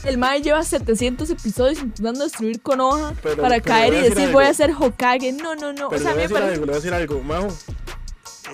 [0.03, 4.15] el mae lleva 700 episodios intentando destruir Konoha Pero- para pero caer y a decir
[4.17, 5.31] decir voy a ser Hokage.
[5.31, 5.87] No, no, no.
[5.87, 6.53] O Pero sea, a le voy a decir parece...
[6.53, 7.47] algo, le voy a decir algo, Majo.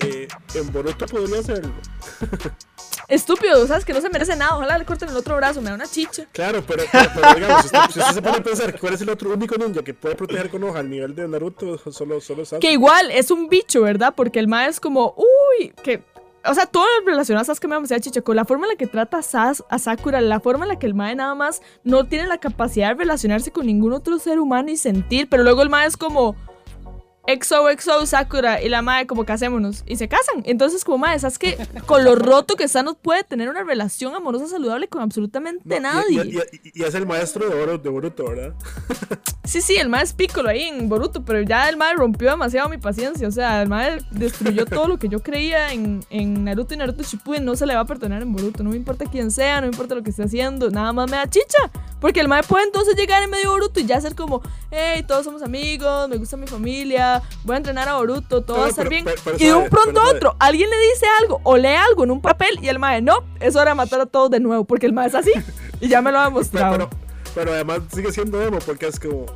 [0.02, 1.72] Eh, en Boruto podría hacerlo.
[3.10, 3.84] Estúpido, ¿sabes?
[3.84, 4.56] Que no se merece nada.
[4.56, 6.26] Ojalá le corten el otro brazo, me da una chicha.
[6.32, 9.00] Claro, pero, pero, pero digamos, si usted, si usted se pone a pensar cuál es
[9.00, 12.44] el otro único ninja que puede proteger con hoja al nivel de Naruto, solo, solo
[12.44, 12.60] Sasuke.
[12.60, 14.14] Que igual es un bicho, ¿verdad?
[14.16, 16.04] Porque el mae es como, uy, que.
[16.46, 18.22] O sea, todo relacionado a Sasuke me da demasiada chicha.
[18.22, 20.78] Con la forma en la que trata a, Sas, a Sakura, la forma en la
[20.78, 24.38] que el mae nada más no tiene la capacidad de relacionarse con ningún otro ser
[24.38, 25.28] humano y sentir.
[25.28, 26.36] Pero luego el mae es como.
[27.38, 30.42] XOXO Sakura y la mae como casémonos y se casan.
[30.44, 34.14] Entonces como mae, ¿sabes que Con lo roto que está no puede tener una relación
[34.14, 36.24] amorosa saludable con absolutamente No, nadie.
[36.24, 38.54] Y, y- y es el maestro de, Boruto, de Boruto, ¿verdad?
[39.44, 42.68] Sí, sí, el mae es Piccolo ahí en Boruto, pero ya el mae rompió demasiado
[42.68, 43.26] mi paciencia.
[43.26, 47.02] O sea, el mae destruyó todo lo que yo creía en, en Naruto y Naruto
[47.02, 47.44] Shippuden.
[47.44, 48.62] No se le va a perdonar en Boruto.
[48.62, 50.70] No me importa quién sea, no me importa lo que esté haciendo.
[50.70, 51.70] Nada más me da chicha.
[52.00, 54.40] Porque el mae puede entonces llegar en medio de Boruto y ya ser como,
[54.70, 58.60] hey, todos somos amigos, me gusta mi familia, voy a entrenar a Boruto, todo No,
[58.62, 59.04] va a estar pero- bien.
[59.04, 60.16] pero- pero y de un pronto a sabe.
[60.16, 63.24] otro, alguien le dice algo o lee algo en un papel y el mae, no,
[63.40, 64.64] es hora de matar a todos de nuevo.
[64.64, 65.32] Porque el mae es así.
[65.80, 66.72] Y ya me lo ha demostrado.
[66.72, 66.90] pero,
[67.34, 69.26] pero además sigue siendo emo porque es como...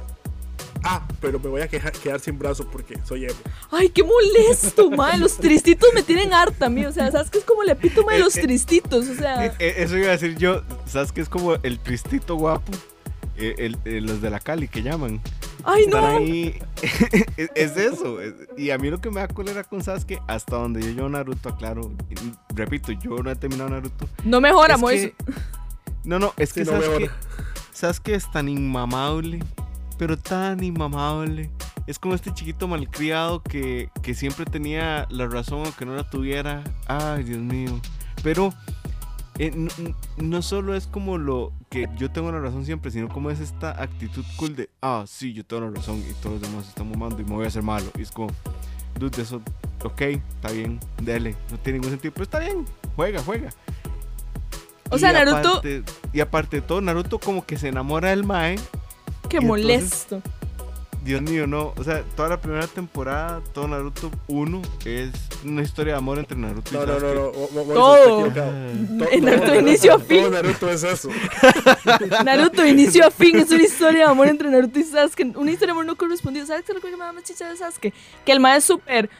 [0.86, 3.34] Ah, pero me voy a quedar sin brazo porque soy emo.
[3.70, 5.16] Ay, qué molesto, mae.
[5.16, 6.84] Los tristitos me tienen harta a mí.
[6.84, 9.08] O sea, ¿sabes qué es como el epítome de los tristitos?
[9.08, 12.34] O sea, Eh, eh, Eso iba a decir yo, ¿sabes que es como el tristito
[12.34, 12.70] guapo?
[13.38, 15.22] Eh, el- eh, los de la Cali que llaman.
[15.64, 15.98] Ay, no.
[16.06, 16.58] ahí.
[17.36, 18.20] es, es eso.
[18.20, 21.08] es- y a mí lo que me da cólera con Sasuke, hasta donde yo llevo
[21.08, 21.92] Naruto, aclaro.
[22.10, 22.14] y
[22.54, 24.08] repito, yo no he terminado Naruto.
[24.24, 25.14] No mejora, que-
[26.04, 26.80] no, no, es Sí, que no
[27.72, 29.40] Sasuke, es tan inmamable,
[29.98, 31.50] pero tan inmamable.
[31.86, 36.62] Es como este chiquito malcriado que, que siempre tenía la razón aunque no la tuviera.
[36.86, 37.78] Ay, Dios mío.
[38.22, 38.54] Pero
[39.38, 39.52] eh,
[40.16, 43.70] no, solo es como lo que yo tengo la razón siempre, sino como es esta
[43.82, 47.20] actitud cool de, ah, sí, yo tengo la razón y todos los demás están mamando
[47.20, 47.86] y me voy a hacer malo.
[47.98, 48.28] Y es como,
[48.98, 49.42] dude, eso,
[49.82, 52.64] ok, está bien, dele, no tiene ningún sentido, pero está bien,
[52.96, 53.50] juega, juega.
[54.90, 58.22] O Y sea, Naruto- aparte- y aparte de todo, Naruto como que se enamora del
[58.24, 58.56] Mae.
[59.28, 60.22] Qué entonces- molesto.
[61.04, 61.74] Dios mío, no.
[61.76, 65.10] O sea, toda la primera temporada, todo Naruto 1 es
[65.44, 67.66] una historia de amor entre Naruto y No, no, no, Sasuke.
[67.66, 67.74] no.
[67.74, 69.10] Todo.
[69.12, 70.22] En Naruto inicio a fin.
[70.22, 71.10] Todo Naruto es eso.
[72.24, 75.36] Naruto, inicio a fin, es una historia de amor entre Naruto y Sasuke.
[75.36, 76.46] Una historia de amor no correspondido.
[76.46, 77.92] ¿Sabes qué es lo que me da más chicha de Sasuke?
[78.24, 79.10] Que el mae es súper.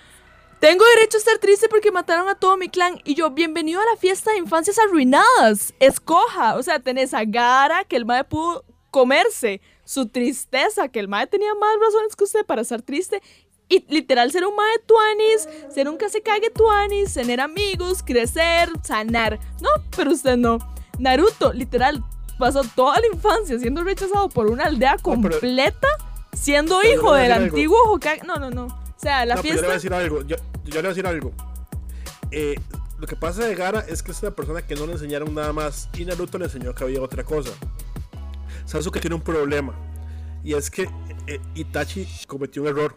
[0.60, 2.98] Tengo derecho a estar triste porque mataron a todo mi clan.
[3.04, 5.74] Y yo, bienvenido a la fiesta de infancias arruinadas.
[5.80, 6.56] Escoja.
[6.56, 11.26] O sea, tenés a Gara, que el mae pudo comerse su tristeza, que el mae
[11.26, 13.22] tenía más razones que usted para estar triste.
[13.68, 19.38] Y literal ser un mae tuanis, ser un cague tuanis, tener amigos, crecer, sanar.
[19.60, 20.58] No, pero usted no.
[20.98, 22.04] Naruto, literal,
[22.38, 25.88] pasó toda la infancia siendo rechazado por una aldea completa,
[26.32, 28.24] siendo pero hijo del antiguo Hokage.
[28.26, 28.66] No, no, no.
[28.66, 29.66] O sea, la no, pero yo le fiesta.
[29.66, 30.22] voy a decir algo.
[30.22, 31.32] Yo, yo le voy a decir algo.
[32.30, 32.54] Eh,
[32.98, 35.52] lo que pasa de Gara es que es una persona que no le enseñaron nada
[35.52, 35.88] más.
[35.98, 37.50] Y Naruto le enseñó que había otra cosa.
[38.64, 39.74] Sasuke tiene un problema.
[40.42, 40.88] Y es que
[41.26, 42.96] eh, Itachi cometió un error.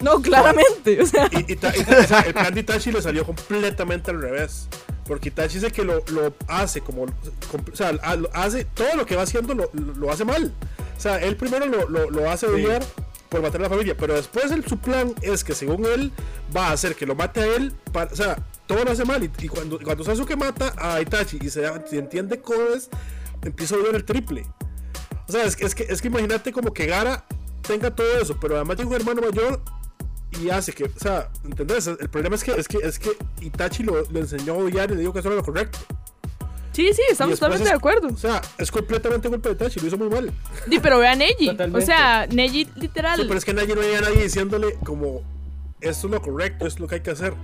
[0.00, 1.00] No, claramente.
[1.00, 4.20] O sea, Y, Ita- Ita- o sea, el plan de Itachi le salió completamente al
[4.20, 4.68] revés.
[5.06, 7.06] Porque Itachi dice que lo, lo hace como.
[7.50, 10.52] com- O sea, a- lo hace, todo lo que va haciendo lo, hace mal.
[10.96, 12.82] O sea, él primero lo, lo, lo hace odiar
[13.28, 13.96] por matar a la familia.
[13.96, 16.12] Pero después el, su plan es que según él
[16.54, 17.72] va a hacer que lo mate a él.
[17.92, 18.36] para- o sea,
[18.66, 19.22] todo lo hace mal.
[19.24, 22.88] Y, y cuando, cuando Sasuke mata a Itachi y se, se entiende cómo es,
[23.42, 24.46] empieza a odiar el triple.
[25.28, 27.24] O sea, es, que- es que, es que imagínate como que Gara
[27.66, 29.60] tenga todo eso, pero además tiene un hermano mayor
[30.40, 31.86] y hace que, o sea, ¿entendés?
[31.86, 33.10] El problema es que es que, es que
[33.40, 35.78] Itachi lo, lo enseñó a odiar y le dijo que eso era lo correcto.
[36.72, 38.08] Sí, sí, estamos totalmente es- de acuerdo.
[38.08, 40.32] O sea, es completamente culpa de Itachi, lo hizo muy mal.
[40.70, 41.48] Sí, pero vean Neji.
[41.48, 41.86] O Totalmente.
[41.86, 43.18] sea, Neji literal.
[43.20, 45.22] Sí, pero es que nadie no había nadie diciéndole como
[45.82, 47.34] esto es lo correcto, esto es lo que hay que hacer.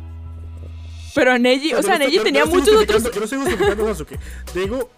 [1.15, 3.03] Pero a Neji, o sea, yo no Neji tenía yo muchos otros.
[3.05, 4.19] Yo no estoy justificando a Sasuke.
[4.55, 4.91] Digo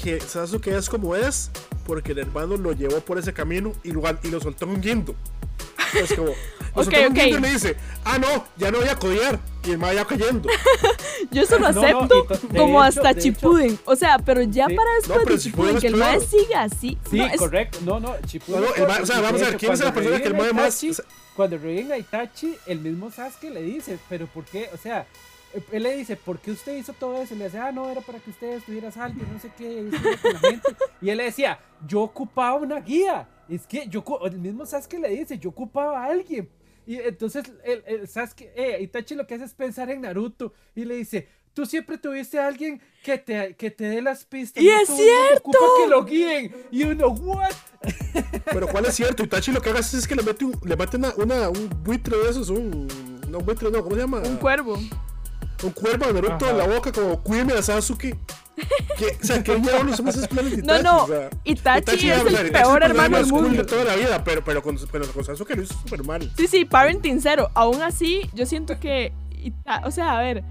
[0.00, 1.50] que Sasuke es como es
[1.86, 4.80] porque el hermano lo llevó por ese camino y lo, y lo soltó en un
[4.80, 5.14] guindo.
[5.94, 6.28] Es como.
[6.76, 7.18] Lo Ok, soltó en un ok.
[7.24, 9.38] guindo y le dice: Ah, no, ya no voy a codear.
[9.64, 10.48] Y el ya cayendo.
[11.30, 13.78] Yo eso lo No, no, acepto y to- como hecho- hasta de hecho- Chipuden.
[13.86, 14.74] O sea, pero ya Sí.
[14.74, 16.98] para No, después pero de Chipuden, que el mae siga así.
[17.10, 17.78] Sí, no, es- correcto.
[17.82, 18.60] No, no, Chipuden.
[18.60, 20.82] No, no, o sea, vamos a ver, ¿quién es la persona que el mae más-
[20.82, 24.68] Itachi- o sea- Cuando reviven a Itachi, el mismo Sasuke le dice, pero ¿por qué?
[24.74, 25.06] O sea,
[25.72, 27.34] él le dice, ¿por qué usted hizo todo eso?
[27.34, 29.90] Y le dice, ah, no, era para que usted estuviera salvo, no sé qué, y
[29.90, 29.98] la
[30.38, 30.76] gente.
[31.02, 33.28] Y él le decía, yo ocupaba una guía.
[33.48, 36.48] Es que yo, el mismo Sasuke le dice, yo ocupaba a alguien.
[36.86, 40.84] Y entonces el, el Sasuke, eh, Itachi lo que hace es pensar en Naruto y
[40.84, 44.62] le dice, tú siempre tuviste a alguien que te, que te dé las pistas.
[44.62, 45.38] ¡Y no es cierto!
[45.50, 46.54] Ocupa que lo guíen.
[46.70, 47.50] Y uno, ¿what?
[48.46, 49.22] Pero ¿cuál es cierto?
[49.22, 52.16] Itachi lo que hace es que le mete un, le mete una, una- un buitre
[52.16, 52.86] de esos, un.
[53.28, 54.18] No, un buitre, no, ¿cómo se llama?
[54.20, 54.78] un cuervo.
[55.62, 56.50] Un cuervo a Naruto Ajá.
[56.50, 58.16] en la boca, como cuídeme a Sasuke.
[58.96, 60.82] Que, o sea, que llevan los más planes de No, Itachi.
[60.84, 63.26] no, o sea, Itachi ya, es o sea, el Itachi peor es el hermano del
[63.26, 63.58] más cool mundo.
[63.62, 66.32] de toda la vida, pero, pero, con, pero con Sasuke lo hizo súper mal.
[66.36, 67.50] Sí, sí, parenting cero.
[67.54, 69.12] Aún así, yo siento que.
[69.42, 70.42] Ita- O sea, a ver.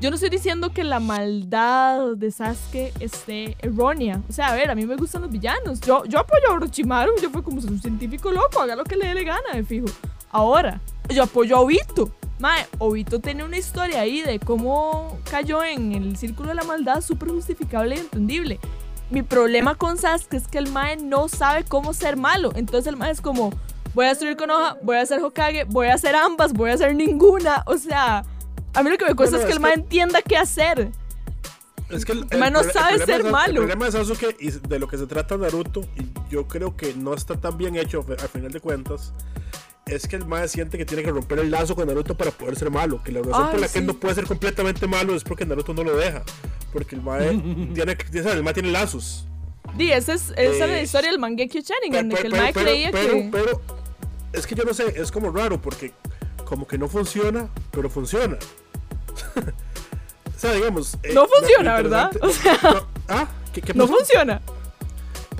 [0.00, 4.20] Yo no estoy diciendo que la maldad de Sasuke esté errónea.
[4.28, 5.80] O sea, a ver, a mí me gustan los villanos.
[5.80, 7.12] Yo, yo apoyo a Orochimaru.
[7.22, 8.60] Yo fui como un científico loco.
[8.60, 9.86] Haga lo que le dé le gana, me fijo.
[10.30, 12.10] Ahora, yo apoyo a Obito.
[12.42, 17.00] Mae, Obito tiene una historia ahí de cómo cayó en el círculo de la maldad
[17.00, 18.58] súper justificable y entendible.
[19.10, 22.50] Mi problema con Sasuke es que el Mae no sabe cómo ser malo.
[22.56, 23.50] Entonces el Mae es como,
[23.94, 26.96] voy a destruir Konoha, voy a hacer Hokage, voy a hacer ambas, voy a hacer
[26.96, 27.62] ninguna.
[27.66, 28.24] O sea,
[28.74, 30.20] a mí lo que me cuesta No, no, es que es el Mae que- entienda
[30.22, 30.90] qué hacer.
[31.90, 33.52] Es que el, El man no sabe problema ser de Sa- malo.
[33.52, 36.92] El problema de Sasuke y de lo que se trata Naruto, y yo creo que
[36.94, 39.12] no está tan bien hecho al final de cuentas,
[39.86, 42.56] es que el mae siente que tiene que romper el lazo con Naruto para poder
[42.56, 43.02] ser malo.
[43.02, 45.44] Que la razón Ay, por la que él no puede ser completamente malo es porque
[45.44, 46.22] Naruto no lo deja.
[46.72, 47.30] Porque el mae
[47.74, 47.96] tiene,
[48.32, 49.26] el mae tiene lazos.
[49.76, 52.52] Di, esa es, esa es la Eh, historia del Mangekyo Sharingan, de que el Mae
[52.52, 53.28] creía pero- que...
[53.32, 53.60] pero
[54.32, 55.92] es que yo no sé, es como raro porque
[56.44, 58.36] como que no funciona, pero funciona.
[60.36, 60.94] o sea, digamos.
[61.02, 62.10] eh, No funciona, ¿verdad?
[62.20, 62.28] no-
[63.08, 63.28] ¿Ah?
[63.52, 64.40] ¿Qué, qué no funciona.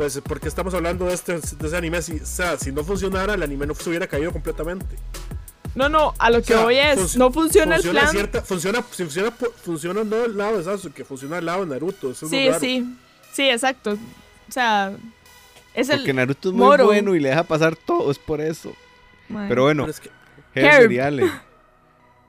[0.03, 2.03] Pues porque estamos hablando de este, de ese anime.
[2.03, 4.97] Si, o sea, si no funcionara, el anime no se hubiera caído completamente.
[5.77, 8.09] No, no, a lo que O sea, voy es, func- no funciona, el plan.
[8.11, 12.11] cierta- funciona, funciona, funciona no el lado de Sasuke, funciona el lado de Naruto.
[12.11, 12.85] Eso Sí, sí,
[13.33, 13.93] sí, exacto.
[13.93, 14.93] O sea,
[15.73, 15.99] es el...
[15.99, 16.87] Porque Naruto es muy Moro.
[16.87, 18.73] bueno y le deja pasar todo, es por eso.
[19.29, 20.11] Pero bueno, Pero es que-
[20.61, 21.31] Herb.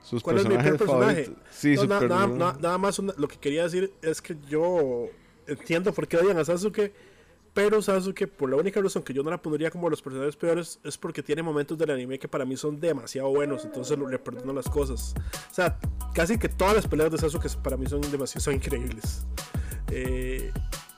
[0.04, 1.24] Sus ¿Cuál es mi peor personaje?
[1.24, 1.34] favoritos.
[1.50, 2.38] Sí, no, na- nada, personaje.
[2.38, 5.06] na- nada más una- lo que quería decir es que yo
[5.48, 6.92] entiendo por qué odian a Sasuke,
[7.54, 10.80] pero Sasuke, por la única razón que yo no la pondría como los personajes peores,
[10.84, 14.52] es porque tiene momentos del anime que para mí son demasiado buenos, entonces le perdono
[14.52, 15.14] las cosas.
[15.50, 15.78] O sea,
[16.14, 19.24] casi que todas las peleas de Sasuke para mí son demasiado son increíbles.
[19.90, 20.52] Eh,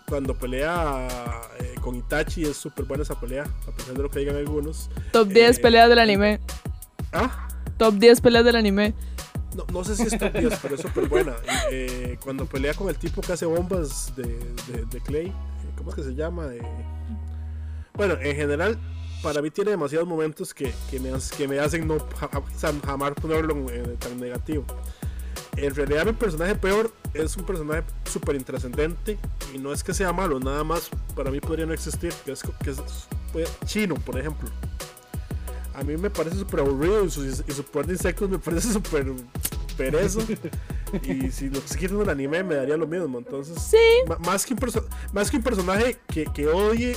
[0.08, 1.08] cuando pelea
[1.60, 4.88] eh, con Itachi es súper buena esa pelea, a pesar de lo que digan algunos.
[5.12, 6.40] Top 10 eh, peleas del anime.
[7.12, 8.94] Ah, Top 10 peleas del anime.
[9.54, 11.34] No, no sé si es top 10, pero es súper buena.
[11.70, 15.32] Eh, cuando pelea con el tipo que hace bombas de, de- de Clay,
[15.76, 16.46] ¿cómo es que se llama?
[16.52, 16.60] Eh,
[17.94, 18.78] bueno, en general,
[19.22, 21.98] para mí tiene demasiados momentos que, que, me, que me hacen no
[22.84, 23.54] jamás ponerlo
[23.98, 24.64] tan negativo.
[25.56, 29.18] En realidad, mi personaje peor es un personaje súper intrascendente
[29.54, 32.42] y no es que sea malo, nada más para mí podría no existir, que es,
[32.62, 32.82] que es
[33.64, 34.50] chino, por ejemplo.
[35.74, 38.72] A mí me parece súper aburrido y su, y su poder de insectos me parece
[38.72, 39.06] súper
[41.02, 43.18] y si lo quieren el anime me daría lo mismo.
[43.18, 43.76] Entonces, Sí.
[44.20, 44.60] más, que un
[45.12, 46.96] más que un personaje que, que odie,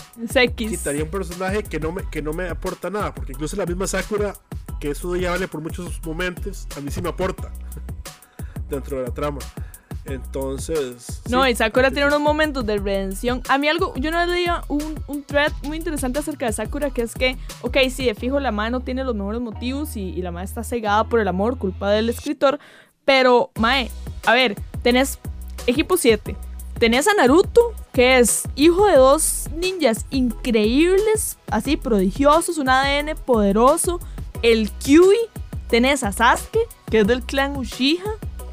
[0.56, 3.14] quitaría un personaje que no, me, que no me aporta nada.
[3.14, 4.34] Porque incluso la misma Sakura,
[4.80, 7.52] que es odiable por muchos momentos, a mí sí me aporta
[8.70, 9.40] dentro de la trama.
[10.06, 11.22] Entonces.
[11.30, 13.42] No, sí, y Sakura tiene unos momentos de redención.
[13.48, 17.04] A mí algo, yo no leía un, un thread muy interesante acerca de Sakura, que
[17.04, 20.22] es que, ok, sí, de fijo la madre no tiene los mejores motivos y, y
[20.22, 22.60] la madre está cegada por el amor, culpa del escritor,
[23.06, 23.90] pero, mae,
[24.26, 25.20] a ver, tenés
[25.68, 26.36] equipo 7,
[26.78, 34.00] tenés a Naruto, que es hijo de dos ninjas increíbles, así prodigiosos, un ADN poderoso,
[34.42, 35.18] el Kyui,
[35.68, 38.04] tenés a Sasuke, que es del clan Uchiha,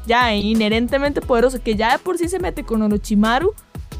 [0.07, 3.53] ya inherentemente poderoso, que ya de por sí se mete con Orochimaru.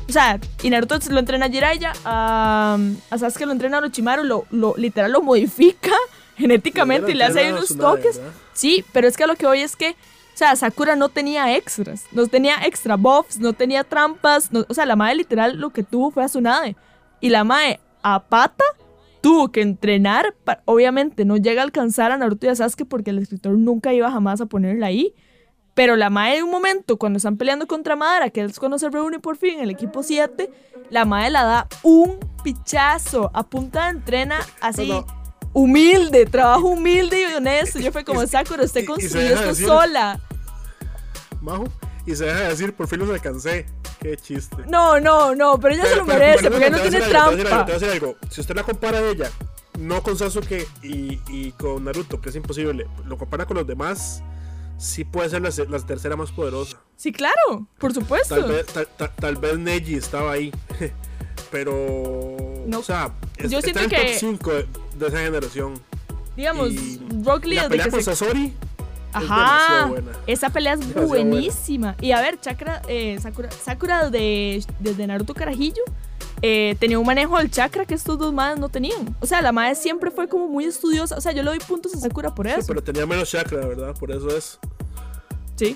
[0.09, 2.77] O sea, y Naruto lo entrena a Jiraiya, a,
[3.09, 5.91] a Sasuke lo entrena a Orochimaru, lo, lo, literal lo modifica
[6.37, 8.21] genéticamente y le hace ahí unos toques.
[8.53, 11.55] Sí, pero es que a lo que voy es que O sea, Sakura no tenía
[11.57, 14.51] extras, no tenía extra buffs, no tenía trampas.
[14.53, 16.75] no- o sea, la madre literal lo que tuvo fue a Tsunade.
[17.19, 18.63] Y la madre a pata
[19.21, 20.35] tuvo que entrenar.
[20.45, 23.93] pa- obviamente no llega a alcanzar a Naruto y a Sasuke porque el escritor nunca
[23.93, 25.13] iba jamás a ponerla ahí.
[25.77, 28.89] Pero la madre en un momento, cuando están peleando contra Madara, que es cuando se
[28.89, 30.49] reúne por fin el equipo 7,
[30.89, 34.89] la madre la da un pichazo a punta de entrena así.
[34.89, 35.17] No, no.
[35.53, 37.77] Humilde, trabajo humilde y honesto.
[37.79, 38.95] Yo fue como, Sakura, usted deja
[39.33, 40.19] esto decir- sola.
[41.41, 41.65] Majo.
[42.07, 43.67] Y se deja de decir, por fin los alcancé.
[43.99, 44.57] Qué chiste.
[44.67, 47.15] No, no, no, pero ella se lo Pero- pero- merece pero porque no tiene decir
[47.15, 47.65] algo, te voy a decir algo, trampa.
[47.65, 48.17] te voy a decir algo.
[48.31, 49.29] Si usted la compara a ella,
[49.77, 54.23] no con Sasuke y, y con Naruto, que es imposible, lo compara con los demás,
[54.77, 56.77] sí puede ser la, tercera más poderosa.
[56.95, 58.35] Sí, claro, por supuesto.
[58.35, 60.51] Tal vez, tal, tal- tal vez Neji estaba ahí.
[61.51, 62.35] Pero.
[62.65, 62.79] No.
[62.79, 64.67] O sea, es- Yo siento en que- top 5 de,
[64.97, 65.73] de esa generación.
[66.35, 68.05] Digamos, y Rock Lee La pelea que con se...
[68.15, 68.53] Sasori.
[69.13, 70.11] Ajá, buena.
[70.27, 71.95] esa pelea es Demasiado buenísima.
[72.01, 75.81] Y a ver, Chakra, eh, Sakura, Sakura de, desde Naruto Carajillo
[76.41, 79.15] eh, tenía un manejo del chakra que estos dos madres no tenían.
[79.21, 81.17] O sea, la madre siempre fue como muy estudiosa.
[81.17, 82.67] O sea, yo le doy puntos a Sakura por Sí, eso.
[82.67, 83.95] pero tenía menos chakra, ¿verdad?
[83.97, 84.59] Por eso es.
[85.55, 85.75] Sí.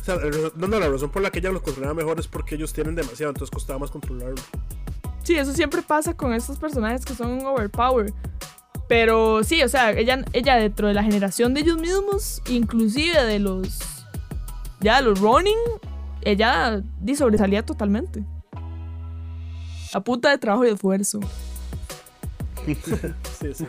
[0.00, 0.16] O sea,
[0.56, 2.94] no, no, la razón por la que ella los controlaba mejor es porque ellos tienen
[2.96, 4.42] demasiado, entonces costaba más controlarlo.
[5.22, 8.12] Sí, eso siempre pasa con estos personajes que son overpower.
[8.90, 13.38] Pero sí, o sea, ella, ella dentro de la generación de ellos mismos, inclusive de
[13.38, 13.78] los.
[14.80, 15.54] Ya, los Ronin,
[16.22, 18.24] ella di, sobresalía totalmente.
[19.94, 21.20] A punta de trabajo y esfuerzo.
[23.40, 23.66] Sí, sí.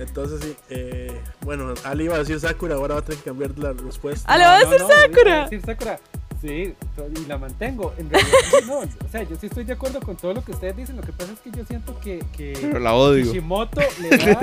[0.00, 0.56] Entonces, sí.
[0.70, 4.26] eh, bueno, Ali iba a decir Sakura, ahora va a tener que cambiar la respuesta.
[4.32, 5.42] Ah, le va a decir no, iba a Sakura.
[5.44, 6.00] decir Sakura.
[6.42, 6.74] Sí,
[7.16, 7.94] y la mantengo.
[7.96, 8.36] En realidad,
[8.66, 10.96] no, o sea, yo sí estoy de acuerdo con todo lo que ustedes dicen.
[10.96, 13.24] Lo que pasa es que yo siento que, que Pero la odio.
[13.26, 14.40] Kishimoto le da,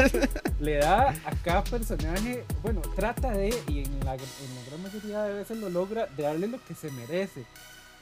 [0.61, 4.19] le da a cada personaje, bueno, trata de, y en la, en
[4.55, 7.43] la gran mayoría de veces lo logra, de darle lo que se merece.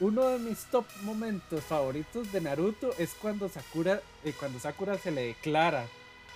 [0.00, 5.10] Uno de mis top momentos favoritos de Naruto es cuando Sakura, eh, cuando Sakura se
[5.10, 5.86] le declara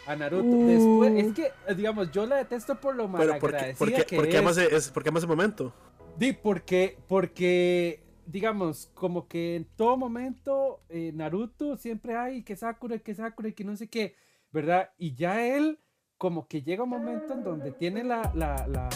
[0.08, 0.44] a Naruto.
[0.48, 0.66] Uh.
[0.66, 4.04] Después, es que, digamos, yo la detesto por lo Pero, ¿por qué, malagradecida por qué-
[4.04, 4.46] que por qué es.
[4.58, 5.72] ese- es- por qué ama ese momento?
[6.16, 12.98] Di, porque, porque, digamos, como que en todo momento eh, Naruto siempre hay que Sakura,
[12.98, 14.14] que Sakura y que no sé qué,
[14.50, 14.90] ¿verdad?
[14.98, 15.78] Y ya él
[16.18, 18.88] como que llega un momento en donde tiene la, la, la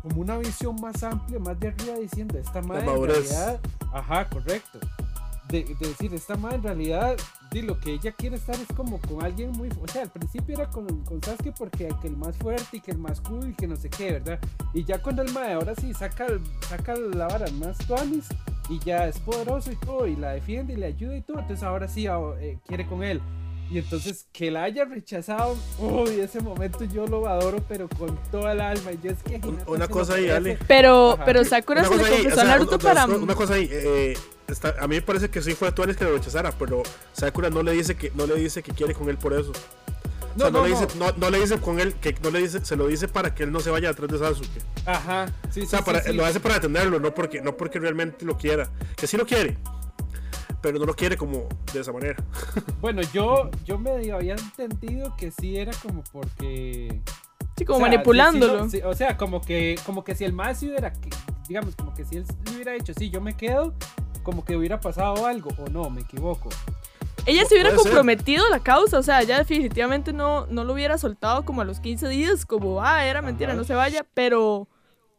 [0.00, 3.60] como una visión más amplia, más de arriba diciendo, esta madre en realidad,
[3.92, 4.78] ajá, correcto.
[5.48, 7.16] De, de decir, esta madre en realidad,
[7.50, 10.54] di, lo que ella quiere estar es como con alguien muy, o sea, al principio
[10.56, 13.54] era con, con Sasuke porque que el más fuerte y que el más cool y
[13.54, 14.38] que no sé qué, ¿verdad?
[14.74, 18.26] Y ya cuando el mae ahora sí saca, el- saca la vara más tuanis
[18.68, 21.62] y ya es poderoso y todo y la defiende y le ayuda y todo, entonces
[21.64, 23.20] ahora sí ah, eh, quiere con él.
[23.72, 28.50] Y entonces que la haya rechazado, uy, ese momento yo lo adoro, pero con toda
[28.50, 28.90] el alma.
[28.90, 30.28] Y yo es que una cosa ahí.
[30.28, 30.58] Ale.
[30.66, 31.24] Pero, Ajá.
[31.24, 33.06] pero Sakura Una se le ahí, confesó a Naruto una- para.
[33.06, 34.14] Una cosa ahí, eh,
[34.52, 36.82] está- a mí me parece que sí fue Tuanis que lo rechazara, pero
[37.12, 39.50] Sakura no le dice que no le dice que quiere con él por eso.
[39.50, 40.80] O sea, No, no, no, le no.
[40.80, 43.34] dice, no, no le dice con él, que no le dice, se lo dice para
[43.34, 44.62] que él no se vaya atrás de Sasuke.
[44.86, 46.12] Ajá, sí, sí, O sea, sí, para- sí.
[46.12, 48.68] lo hace para detenerlo, no porque, no porque realmente lo quiera.
[48.96, 49.58] Que sí lo quiere,
[50.62, 52.16] pero no lo quiere como de esa manera.
[52.80, 57.00] Bueno, yo, yo medio había entendido que sí era como porque...
[57.58, 58.56] Sí, como o sea, manipulándolo.
[58.64, 60.92] no, sí, o sea, como que, como que si el más hubiera,
[61.48, 63.74] digamos, como que si él le hubiera dicho, sí, yo me quedo,
[64.22, 66.48] como que hubiera pasado algo, o no, me equivoco.
[67.26, 67.78] Ella se hubiera ser.
[67.78, 71.64] comprometido a la causa, o sea, ella definitivamente no, no lo hubiera soltado como a
[71.64, 73.58] los 15 días, como, ah, era mentira, Ajá.
[73.58, 74.68] no se vaya, pero,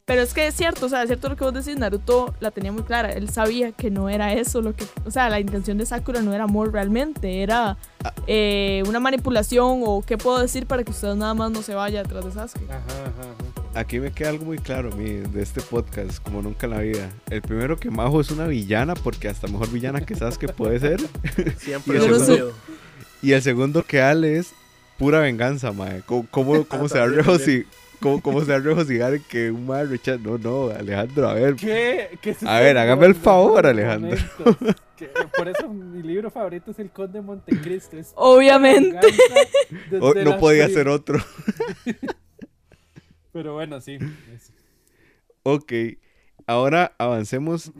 [0.06, 2.52] pero es que es cierto, o sea, es cierto lo que vos decís, Naruto la
[2.52, 5.78] tenía muy clara, él sabía que no era eso lo que, o sea, la intención
[5.78, 7.78] de Sakura no era amor realmente, era
[8.28, 12.02] eh, una manipulación o qué puedo decir para que usted nada más no se vaya
[12.04, 12.70] detrás de Sasuke.
[12.70, 13.61] Ajá, ajá, ajá.
[13.74, 16.80] Aquí me queda algo muy claro a mí de este podcast, como nunca en la
[16.80, 17.10] vida.
[17.30, 20.80] El primero que Majo es una villana, porque hasta mejor villana que sabes que puede
[20.80, 21.00] ser.
[21.58, 22.20] Siempre he sé.
[22.20, 22.52] sabido.
[23.22, 24.54] Y el segundo que Ale es
[24.98, 26.02] pura venganza, mae.
[26.06, 27.66] ¿Cómo, cómo, cómo se va a También, regocijar?
[28.02, 29.88] ¿Cómo, cómo se va que un mae?
[30.22, 31.56] No, no, Alejandro, a ver.
[31.56, 32.18] ¿Qué?
[32.22, 34.18] ¿Qué A ver, hágame el favor, Alejandro.
[35.38, 37.98] Por eso mi libro favorito es El Conde de Montecristo.
[37.98, 39.00] es Obviamente.
[40.02, 41.24] Oh, no podía ser otro.
[43.34, 43.98] Pero bueno, sí.
[44.34, 44.52] es-
[45.44, 45.74] Ok,
[46.48, 47.72] ahora avancemos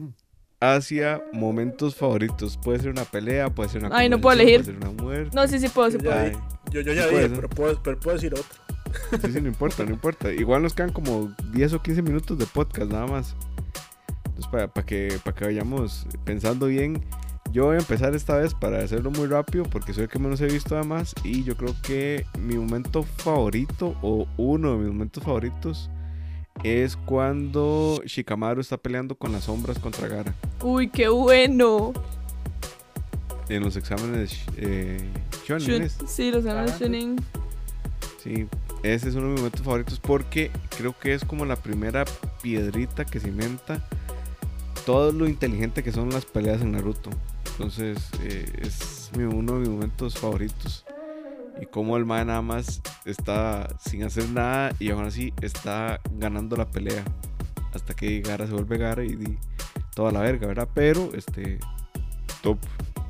[0.60, 2.56] hacia momentos favoritos.
[2.56, 4.62] Puede ser una pelea, puede ser una Ay, no puedo elegir.
[4.64, 5.30] Puede ser una muerte.
[5.34, 6.18] No, sí, sí puedo, sí Yo puedo.
[6.18, 6.32] Ay.
[6.70, 8.44] yo, yo ya Sí dije, pero puedo, pero puedo decir otro.
[9.22, 10.32] Sí, sí, no importa, no importa.
[10.32, 13.34] Igual nos quedan como 10 o 15 minutos de podcast nada más.
[14.26, 17.02] Entonces, para, para que, para que vayamos pensando bien,
[17.52, 20.40] yo voy a empezar esta vez para hacerlo muy rápido porque soy el que menos
[20.40, 21.14] he visto además.
[21.22, 25.90] Y yo creo que mi momento favorito, o uno de mis momentos favoritos,
[26.64, 31.92] es cuando Shikamaru está peleando con las sombras contra Gara Uy, qué bueno.
[33.48, 35.00] en los exámenes eh,
[35.46, 35.98] shonen, Shun- ¿es?
[36.06, 37.16] sí, los exámenes Chunin.
[38.22, 38.46] Sí,
[38.82, 42.04] ese es uno de mis momentos favoritos porque creo que es como la primera
[42.42, 43.82] piedrita que cimenta
[44.86, 47.10] todo lo inteligente que son las peleas en Naruto.
[47.52, 50.84] Entonces eh, es mi- uno de mis momentos favoritos.
[51.60, 56.56] Y como el man nada más está sin hacer nada y aún así está ganando
[56.56, 57.04] la pelea.
[57.74, 59.38] Hasta que Gara se vuelve Gara y
[59.94, 60.68] toda la verga, ¿verdad?
[60.74, 61.58] Pero este
[62.42, 62.58] top,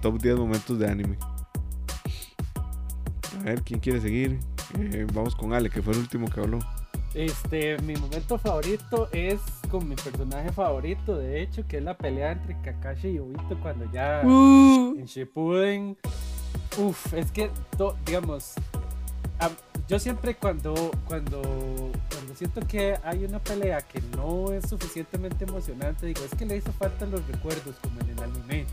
[0.03, 1.16] top 10 momentos de anime.
[3.40, 4.38] A ver, ¿quién quiere seguir?
[4.78, 6.59] Eh, vamos con Ale, que fue el último que habló.
[7.14, 9.40] Este, mi momento favorito es
[9.73, 13.91] con mi personaje favorito, de hecho, que es la pelea entre Kakashi y Obito cuando
[13.91, 15.97] ya Uh, en Shippuden.
[16.79, 18.53] Uf, es que, to- digamos,
[19.41, 19.51] a-
[19.89, 20.75] yo siempre cuando,
[21.09, 21.41] cuando,
[22.11, 26.57] cuando siento que hay una pelea que no es suficientemente emocionante, digo, es que le
[26.59, 28.66] hizo falta los recuerdos, como en el anime.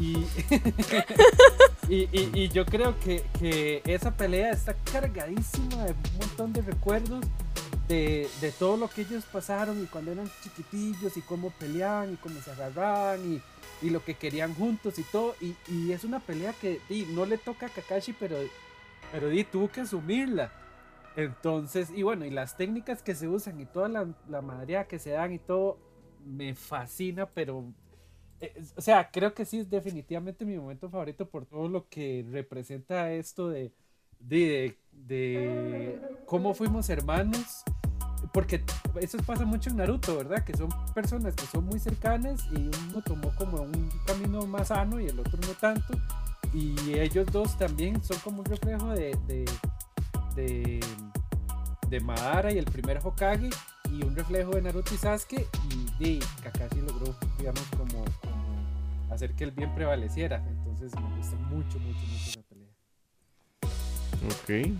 [0.00, 0.16] Y,
[1.88, 6.62] y, y- y yo creo que, que esa pelea está cargadísima de un montón de
[6.62, 7.24] recuerdos
[7.88, 12.16] de, de todo lo que ellos pasaron y cuando eran chiquitillos y cómo peleaban y
[12.16, 13.42] cómo se agarraban y,
[13.86, 15.36] y lo que querían juntos y todo.
[15.40, 18.36] Y, y es una pelea que di, no le toca a Kakashi, pero,
[19.10, 20.52] pero di, tuvo que asumirla.
[21.16, 24.98] Entonces, y bueno, y las técnicas que se usan y toda la, la madreada que
[24.98, 25.78] se dan y todo,
[26.24, 27.72] me fascina, pero...
[28.40, 32.26] eh, O sea, creo que sí es definitivamente mi momento favorito por todo lo que
[32.30, 33.72] representa esto de,
[34.18, 34.76] de
[36.26, 37.62] cómo fuimos hermanos.
[38.32, 38.64] Porque
[39.00, 40.44] eso pasa mucho en Naruto, ¿verdad?
[40.44, 44.98] Que son personas que son muy cercanas y uno tomó como un camino más sano
[44.98, 45.94] y el otro no tanto.
[46.52, 49.44] Y ellos dos también son como un reflejo de, de,
[50.34, 50.80] de,
[51.88, 53.50] de Madara y el primer Hokage
[53.92, 55.46] y un reflejo de Naruto y Sasuke.
[55.70, 60.44] Y de Kakashi logró, digamos, como, como hacer que el bien prevaleciera.
[60.48, 62.43] Entonces me gusta mucho, mucho, mucho.
[64.26, 64.70] Ok.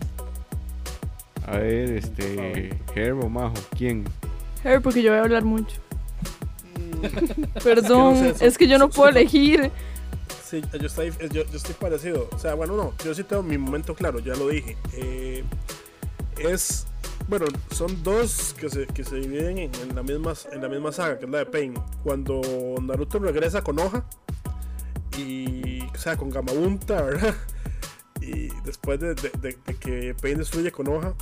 [1.47, 2.77] A ver, este.
[2.95, 4.05] Herb o Majo, ¿quién?
[4.63, 5.77] Her, porque yo voy a hablar mucho.
[6.79, 9.71] Mm, Perdón, Es que no sé, es que yo no puedo elegir.
[10.43, 12.29] Sí, yo estoy, yo, yo estoy parecido.
[12.31, 14.77] O sea, bueno, no, yo sí tengo mi momento claro, ya lo dije.
[14.93, 15.43] Eh,
[16.37, 16.87] es,
[17.27, 20.91] bueno, son dos que se, que se dividen en, en la misma, en la misma
[20.91, 21.73] saga, que es la de Pain.
[22.03, 22.41] Cuando
[22.81, 24.05] Naruto regresa con Hoja,
[25.17, 27.35] y, o sea, con Gamabunta, ¿verdad?
[28.27, 31.13] Y después de, de- de- de que Pain destruye con Hoja,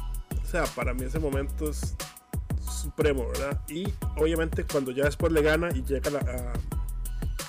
[0.42, 1.96] o sea, para mí ese momento es
[2.82, 3.60] supremo, ¿verdad?
[3.68, 6.54] Y obviamente cuando ya después le gana y llega la, a-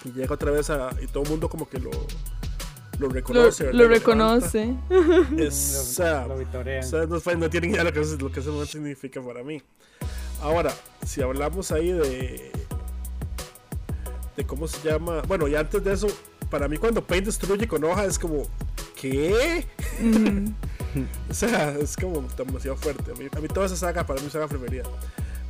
[0.05, 3.64] y llega otra vez a, y todo el mundo como que lo, lo Lo, reconoce,
[3.64, 3.78] ¿verdad?
[3.78, 3.98] lo levanta.
[3.98, 4.76] reconoce.
[5.38, 6.84] Es, o sea, Lo vitorean.
[6.84, 9.62] o sea, no, no tienen idea lo que, lo que ese momento significa para mí.
[10.42, 10.72] Ahora,
[11.07, 12.52] si hablamos ahí de.
[14.36, 15.22] de cómo se llama.
[15.26, 16.07] Bueno, y antes de eso,
[16.50, 18.46] para mí cuando Pain destruye con hoja es como.
[19.05, 19.66] ¿Qué?
[20.00, 20.55] Mm.
[21.28, 23.11] O sea, es como demasiado fuerte.
[23.11, 24.84] A mí, a mí toda esa saga para mí es saga preferida.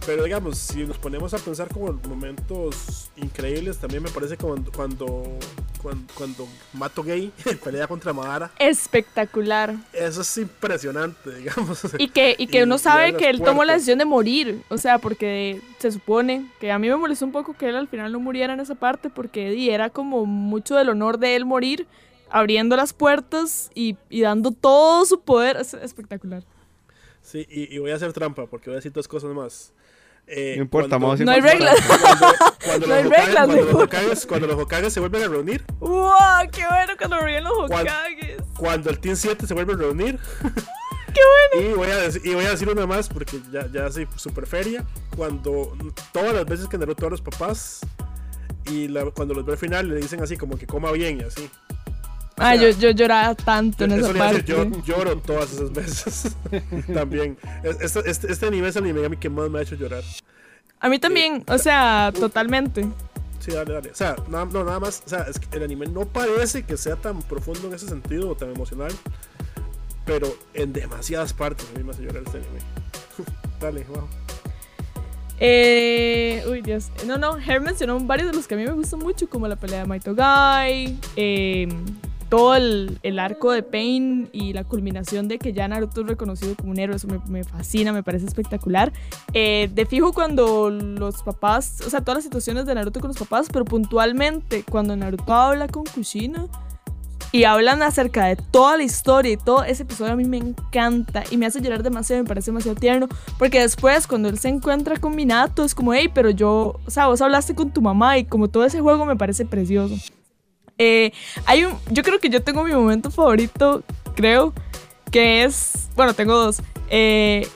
[0.06, 4.72] Pero digamos, si nos ponemos a pensar como en momentos increíbles, también me parece cuando
[4.72, 5.38] cuando,
[5.82, 7.30] cuando, cuando Mato Gay
[7.64, 8.50] pelea contra Madara.
[8.58, 9.74] Espectacular.
[9.92, 11.84] Eso es impresionante, digamos.
[11.98, 14.62] Y que, y que Y uno sabe que él tomó la decisión de morir.
[14.70, 17.88] O sea, porque se supone que a mí me molestó un poco que él al
[17.88, 21.86] final no muriera en esa parte, porque era como mucho del honor de él morir,
[22.34, 25.56] abriendo las puertas y, y dando todo su poder.
[25.56, 26.42] Es espectacular.
[27.22, 29.72] Sí, y, y voy a hacer trampa porque voy a decir dos cosas más.
[30.26, 31.76] Eh, No importa, cuando- vamos a No hay reglas.
[31.86, 32.26] Cuando,
[32.64, 36.10] cuando No hay reglas, cuando los Hokages- cuando los Hokages se vuelven a reunir, ¡Wow!
[36.50, 37.52] ¡Qué bueno cuando ríen los.
[37.70, 38.42] Hokages!
[38.58, 40.18] cuando el Team 7 se vuelve a reunir.
[41.14, 41.20] ¡Qué
[41.54, 41.70] bueno!
[41.70, 44.46] Y voy a, decir, y voy a decir una más porque ya, ya soy super
[44.46, 44.84] feria.
[45.16, 45.76] Cuando
[46.12, 47.80] todas las veces que Naruto a los papás
[48.66, 51.24] y la- cuando los ve al final le dicen así como que coma bien y
[51.24, 51.48] así.
[52.36, 54.42] Ah, sea, yo, yo lloraba tanto en esa parte.
[54.44, 56.36] yo lloro todas esas veces.
[56.94, 57.38] También.
[57.62, 60.02] Es- Este, este, este anime es el anime que más me ha hecho llorar.
[60.80, 62.86] A mí también, o sea, totalmente.
[63.38, 63.90] Sí, dale, dale.
[63.90, 65.02] O sea, nada, no, nada más.
[65.06, 68.28] O sea, es que el anime no parece que sea tan profundo en ese sentido
[68.30, 68.92] o tan emocional.
[70.04, 72.58] Pero en demasiadas partes a mí me hace llorar este anime.
[73.60, 74.06] dale, wow.
[75.40, 76.90] Eh, uy, Dios.
[77.06, 79.56] No, no, Her mencionó varios de los que a mí me gustan mucho, como la
[79.56, 81.68] pelea de Maito Gai, eh,
[82.36, 86.72] todo el, arco de Pain y la culminación de que ya Naruto es reconocido como
[86.72, 86.96] un héroe.
[86.96, 88.92] Eso me, me fascina, me parece espectacular.
[89.32, 93.18] Eh, de fijo, cuando los papás, o sea, todas las situaciones de Naruto con los
[93.18, 96.48] papás, pero puntualmente cuando Naruto habla con Kushina.
[97.30, 101.22] y hablan acerca de toda la historia y todo ese episodio a mí me encanta
[101.30, 103.08] y me hace llorar demasiado, me parece demasiado tierno,
[103.38, 107.06] porque después cuando él se encuentra con Minato es como, hey, pero yo, o sea,
[107.06, 109.94] vos hablaste con tu mamá y como todo ese juego me parece precioso.
[110.78, 111.12] Eh,
[111.46, 113.82] hay un, yo creo que yo tengo mi momento favorito,
[114.14, 114.52] creo,
[115.10, 116.60] que es, bueno, tengo dos.
[116.90, 117.48] Eh,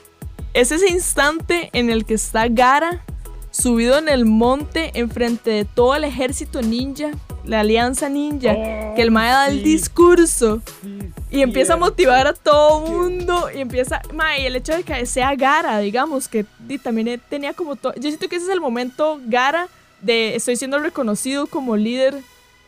[0.53, 3.03] es ese instante en el que está Gara
[3.51, 7.11] subido en el monte enfrente de todo el ejército ninja,
[7.43, 8.53] la alianza ninja,
[8.95, 9.63] que el mae da el sí.
[9.63, 14.83] discurso Sí, y empieza a motivar a todo mundo y empieza, mae, el hecho de
[14.83, 16.45] que sea Gara, digamos, que
[16.81, 19.67] también él tenía como todo, yo siento que ese es el momento Gara
[20.01, 22.15] de estoy siendo reconocido como líder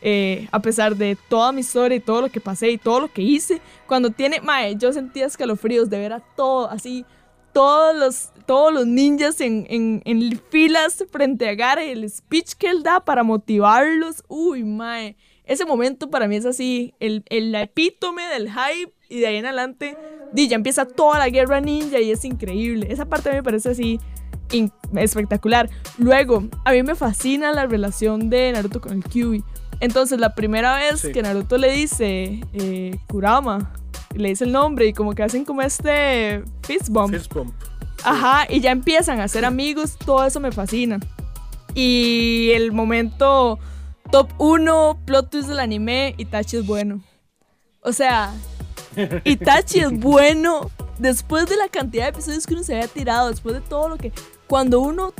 [0.01, 3.07] eh, a pesar de toda mi historia y todo lo que pasé y todo lo
[3.11, 7.05] que hice, cuando tiene, mae, yo sentía escalofríos de ver a todo, así,
[7.53, 12.53] todos los, todos los ninjas en, en, en filas frente a Gara y el speech
[12.53, 17.53] que él da para motivarlos, uy, mae, ese momento para mí es así, el, el
[17.55, 19.97] epítome del hype y de ahí en adelante,
[20.31, 23.99] di, ya empieza toda la guerra ninja y es increíble, esa parte me parece así
[24.95, 25.69] espectacular.
[25.97, 29.43] Luego, a mí me fascina la relación de Naruto con el Kyuubi.
[29.81, 31.11] Entonces, la primera vez Sí.
[31.11, 33.73] que Naruto le dice eh, Kurama,
[34.15, 37.13] le dice el nombre y como que hacen como este fist bump.
[37.13, 37.53] Fist bump.
[38.03, 40.99] Ajá, y ya empiezan a ser amigos, todo eso me fascina.
[41.73, 43.59] Y el momento
[44.11, 47.01] top 1, plot twist del anime, Itachi es bueno.
[47.81, 48.33] O sea,
[49.23, 50.69] Itachi es bueno
[50.99, 53.97] después de la cantidad de episodios que uno se había tirado, después de todo lo
[53.97, 54.11] que...
[54.47, 55.13] Cuando uno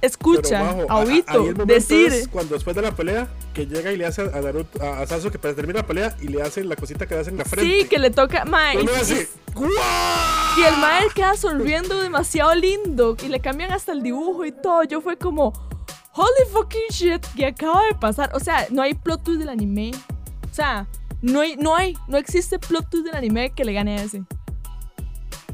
[0.00, 2.28] escucha a Obito decir...
[2.30, 5.38] cuando después de la pelea, que llega y le hace a Naruto, a, a Sasuke
[5.38, 7.82] para terminar la pelea y le hace la cosita que le hace en la frente.
[7.82, 8.44] Sí, que le toca...
[8.44, 13.92] Mae, y- hace, y- Y el mae queda sonriendo demasiado lindo y le cambian hasta
[13.92, 14.84] el dibujo y todo.
[14.84, 15.52] Yo fue como,
[16.14, 18.30] holy fucking shit, ¿qué acaba de pasar?
[18.34, 19.90] O sea, no hay plot twist del anime.
[20.50, 20.86] O sea,
[21.22, 24.18] no hay, no hay, no existe plot twist del anime que le gane a ese.
[24.18, 24.24] Sí,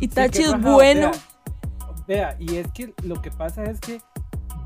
[0.01, 1.11] Itachi qué es bueno.
[2.07, 4.01] Vea, vea, y es que lo que pasa es que,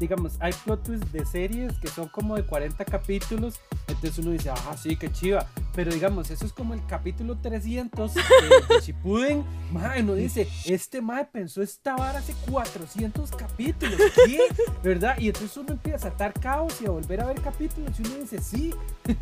[0.01, 4.51] digamos, hay plot twists de series que son como de 40 capítulos, entonces uno dice,
[4.51, 5.47] ah, sí, qué chiva.
[5.75, 9.45] Pero digamos, eso es como el capítulo 300 de, de Shippuden.
[9.71, 13.97] Mae, uno dice, este mae pensó esta vara hace 400 capítulos,
[14.27, 14.41] ¿qué?
[14.83, 15.17] ¿Verdad?
[15.19, 18.17] Y entonces uno empieza a atar caos y a volver a ver capítulos y uno
[18.17, 18.75] dice, sí.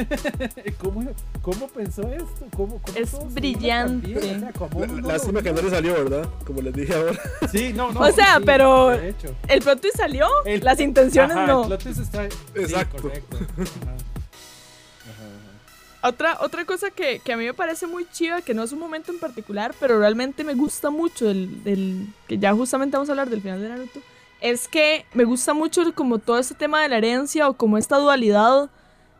[0.82, 1.04] ¿Cómo,
[1.42, 2.46] cómo pensó esto?
[2.56, 4.16] ¿Cómo, cómo Es brillante.
[4.16, 6.28] O sea, ¿cómo Lá- uno lo Lástima que no le salió, ¿verdad?
[6.46, 7.18] Como les dije ahora.
[7.50, 8.00] Sí, no, no.
[8.00, 9.34] O sea, sí, pero- de hecho.
[9.48, 11.64] El plot twist salió, El- las intenciones Ajá, no.
[11.64, 13.02] el está- sí, Exacto.
[13.02, 13.36] correcto.
[13.38, 13.96] Ajá.
[16.08, 18.78] Otra, otra cosa que, que a mí me parece muy chiva, que no es un
[18.78, 23.12] momento en particular, pero realmente me gusta mucho, del, del- que ya justamente vamos a
[23.12, 24.00] hablar del final de Naruto,
[24.40, 27.78] es que me gusta mucho el- como todo este tema de la herencia o como
[27.78, 28.70] esta dualidad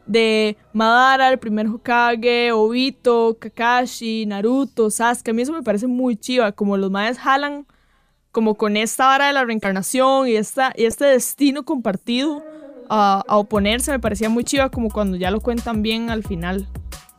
[0.06, 5.30] de Madara, el primer Hokage, Obito, Kakashi, Naruto, Sasuke.
[5.30, 7.66] A mí eso me parece muy chiva, como los maes jalan
[8.38, 12.40] como con esta vara de la reencarnación y, esta, y este destino compartido
[12.88, 16.68] a, a oponerse, me parecía muy chiva como cuando ya lo cuentan bien al final.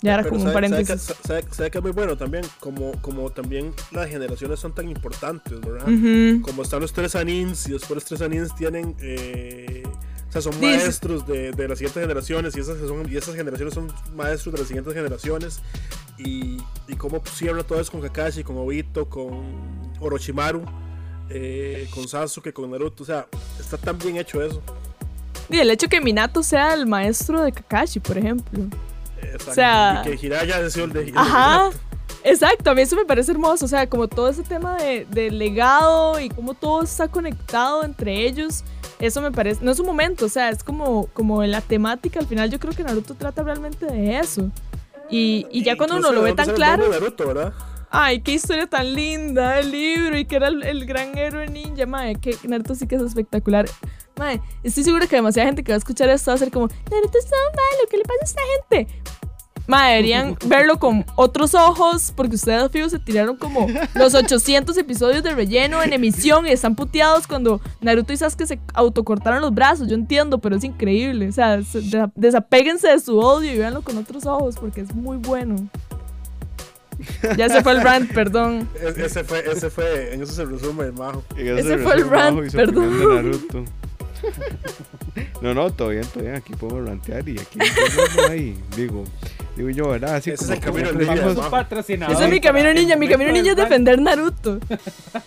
[0.01, 1.07] Ya era Pero como un sabe- sabe paréntesis.
[1.17, 4.87] que- sabe- sabe que es muy bueno también, como, como también las generaciones son tan
[4.87, 5.89] importantes, ¿verdad?
[5.89, 6.41] Ujú.
[6.41, 9.83] Como están los tres anins y después los tres anins tienen, eh,
[10.29, 13.73] o sea, son maestros de, de las siguientes generaciones y esas, son, y esas generaciones
[13.73, 15.59] son maestros de las siguientes generaciones
[16.17, 19.41] y, y cómo cierra todo eso con Kakashi, con Obito, con
[19.99, 20.63] Orochimaru,
[21.29, 23.27] eh, con Sasuke, con Naruto, o sea,
[23.59, 24.61] está tan bien hecho eso.
[25.49, 28.65] Y el hecho que Minato sea el maestro de Kakashi, por ejemplo.
[29.21, 29.51] Exacto.
[29.51, 31.69] O sea- y que Jiraiya haya sido el de, el Ajá.
[32.23, 33.65] Exacto, a mí eso me parece hermoso.
[33.65, 38.25] O sea, como todo ese tema de, de legado y cómo todo está conectado entre
[38.27, 38.63] ellos.
[38.99, 39.63] Eso me parece.
[39.63, 42.19] No es un momento, o sea, es como, como la temática.
[42.19, 44.51] Al final, yo creo que Naruto trata realmente de eso.
[45.09, 46.89] Y, y ya cuando uno lo ve tan claro.
[46.89, 47.53] Naruto, ¿verdad?
[47.91, 51.85] Ay, qué historia tan linda el libro y que era el, el gran héroe ninja,
[51.87, 53.65] mae, que Naruto sí que es espectacular.
[54.17, 56.67] Mae, estoy segura que demasiada gente que va a escuchar esto va a ser como,
[56.67, 58.41] Naruto es todo malo, ¿qué le pasa a esta
[58.77, 59.01] gente?
[59.65, 63.65] Mae, deberían verlo con otros ojos porque ustedes, fijo, se tiraron como
[63.95, 68.59] los 800 episodios de relleno en emisión y están puteados cuando Naruto y Sasuke se
[68.73, 69.87] autocortaron los brazos.
[69.87, 71.27] Yo entiendo, pero es increíble.
[71.27, 74.93] O sea, se- desa- desapéguense de su odio y véanlo con otros ojos porque es
[74.95, 75.55] muy bueno.
[77.37, 78.67] Ya se fue el rant, perdón.
[78.75, 81.23] Es- ese fue, ese fue, en eso se resume el majo.
[81.37, 83.15] Ese se fue el rant, perdón.
[83.15, 83.65] Naruto.
[85.41, 86.35] No, no, todo bien, todo bien.
[86.35, 87.57] Aquí podemos rantear y aquí
[88.75, 89.05] digo,
[89.55, 90.15] digo yo, ¿verdad?
[90.15, 92.15] Así Ese es como el camino como ninja, patrocinador.
[92.15, 92.95] Ese es mi camino ninja.
[92.97, 94.59] Mi camino ninja es defender Naruto.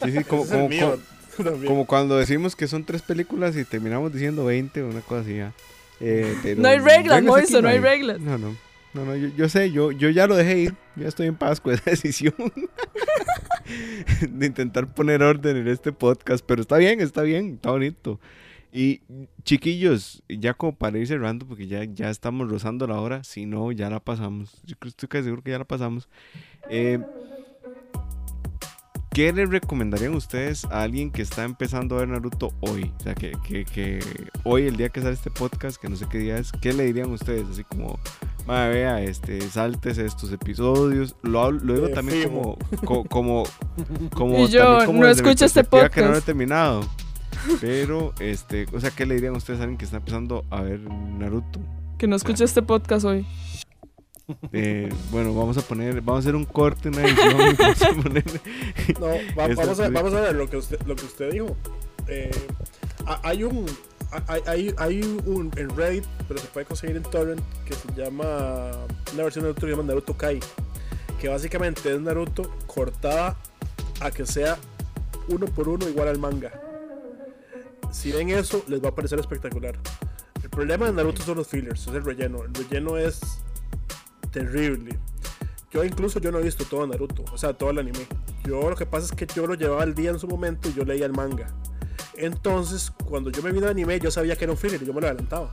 [0.05, 0.99] sí, sí, como, es como, mío.
[1.37, 5.23] como- como cuando decimos que son tres películas y terminamos diciendo 20 o una cosa
[5.23, 5.53] así, ya.
[6.01, 8.21] Eh, pero No hay reglas, Moiso, no hay reglas.
[8.21, 8.55] No, no.
[8.95, 10.75] No, no, yo, yo sé, yo, yo ya lo dejé ir.
[10.97, 12.35] Ya estoy en paz con esa decisión
[14.29, 16.45] de intentar poner orden en este podcast.
[16.47, 18.21] Pero está bien, está bien, está bonito.
[18.73, 19.03] Y
[19.45, 23.25] chiquillos, ya como para ir cerrando, porque ya, ya estamos rozando la hora.
[23.25, 24.63] Si no, ya la pasamos.
[24.65, 26.09] Yo estoy casi seguro que ya la pasamos.
[26.71, 26.99] Eh,
[29.13, 32.91] ¿Qué les recomendarían ustedes a alguien que está empezando a ver Naruto hoy?
[32.99, 34.01] O sea, que, que, que
[34.43, 36.85] hoy, el día que sale este podcast, que no sé qué día es, ¿qué le
[36.85, 37.47] dirían ustedes?
[37.51, 38.01] Así como,
[38.47, 41.15] "Mae, vea, este, saltes estos episodios.
[41.23, 43.45] Lo, hablo- lo digo Eh, también como, co- como,
[44.15, 46.27] como, Y yo, también como no escucho este perspectiva que no lo he podcast.
[46.27, 46.81] terminado.
[47.61, 50.81] Pero, este, o sea, ¿qué le dirían ustedes a alguien que está empezando a ver
[50.81, 51.61] Naruto?
[51.99, 53.27] Que no escuche este podcast hoy.
[54.53, 57.41] Eh, bueno, vamos a poner, vamos a hacer un corte, una edición.
[57.41, 58.25] y vamos a poner-
[59.01, 61.57] No, va- vamos, a, vamos a ver lo que usted, lo que usted dijo.
[62.07, 62.31] Eh,
[63.05, 63.67] ha- hay un
[64.27, 68.71] hay, hay, un en Reddit, pero se puede conseguir en torrent que se llama
[69.15, 70.41] una versión de Naruto que se llama Naruto Kai,
[71.21, 73.37] que básicamente es Naruto cortada
[74.01, 74.59] a que sea
[75.29, 76.53] uno por uno igual al manga.
[77.91, 79.79] Si ven eso, les va a parecer espectacular.
[80.43, 82.43] El problema de Naruto son los fillers, es el relleno.
[82.43, 83.21] El relleno es
[84.31, 84.99] terrible.
[85.71, 88.07] Yo incluso yo no he visto todo Naruto, o sea, todo el anime.
[88.45, 90.75] Yo lo que pasa es que yo lo llevaba al día en su momento y
[90.75, 91.49] yo leía el manga.
[92.17, 94.93] Entonces, cuando yo me vi el anime, yo sabía que era un filler y yo
[94.93, 95.51] me lo adelantaba.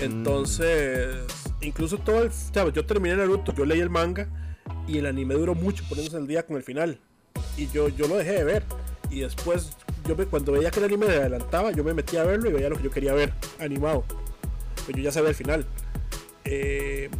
[0.00, 1.16] Entonces,
[1.60, 2.32] incluso todo el.
[2.32, 2.72] ¿sabes?
[2.74, 4.28] Yo terminé Naruto, yo leí el manga
[4.86, 6.98] y el anime duró mucho poniéndose al día con el final.
[7.56, 8.64] Y yo, yo lo dejé de ver.
[9.10, 9.70] Y después,
[10.06, 12.52] yo me, cuando veía que el anime me adelantaba, yo me metía a verlo y
[12.52, 14.04] veía lo que yo quería ver animado.
[14.84, 15.66] Pues yo ya sabía el final.
[16.44, 17.10] Eh,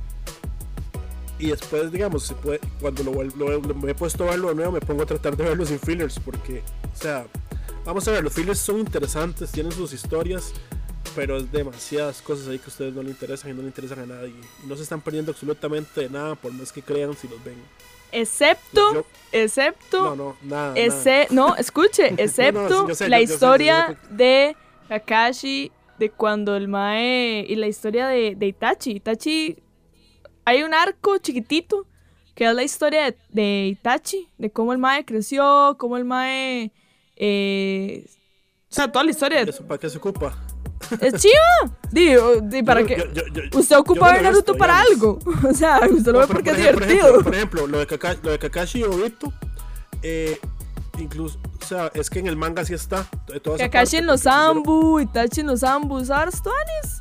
[1.38, 4.72] y después, digamos, se puede, cuando lo- lo- me he puesto a verlo de nuevo,
[4.72, 6.18] me pongo a tratar de verlo sin fillers.
[6.20, 6.62] Porque,
[6.99, 7.26] o sea,
[7.84, 10.53] vamos a ver, los fillers son interesantes, tienen sus historias
[11.14, 13.99] pero es demasiadas cosas ahí que a ustedes no le interesan y no le interesan
[14.01, 14.34] a nadie.
[14.62, 17.57] Y no se están perdiendo absolutamente de nada por más que crean si los ven.
[18.12, 20.74] Excepto, Yo- excepto, no, no, nada.
[20.74, 20.78] nada.
[20.78, 24.57] ese, no, escuche, excepto sé, la yo- historia yo de
[24.88, 28.92] Kakashi, de cuando el Mae, y la historia de, de Itachi.
[28.92, 29.57] Itachi,
[30.44, 31.86] hay un arco chiquitito
[32.34, 36.70] que es la historia de, de Itachi, de cómo el Mae creció, cómo el Mae...
[37.19, 38.05] eh,
[38.71, 39.41] o sea, toda la historia.
[39.43, 40.37] ¿Eso para qué se ocupa?
[41.01, 41.77] Es chiva.
[41.91, 42.97] Di, o- di, para yo-
[43.59, 45.19] Usted ocupa ver Naruto visto, para digamos.
[45.27, 45.49] algo.
[45.51, 47.09] O sea, usted lo No, ve porque es por por divertido.
[47.09, 49.33] ejemplo- Por ejemplo, lo de, Kaka- lo de Kakashi y Obito,
[50.03, 50.39] eh,
[50.99, 53.05] incluso, o sea, es que en el manga sí está.
[53.43, 56.99] toda Kakashi parte, en los Ambu, Itachi en los Ambu, ¿sabes, Tuanis?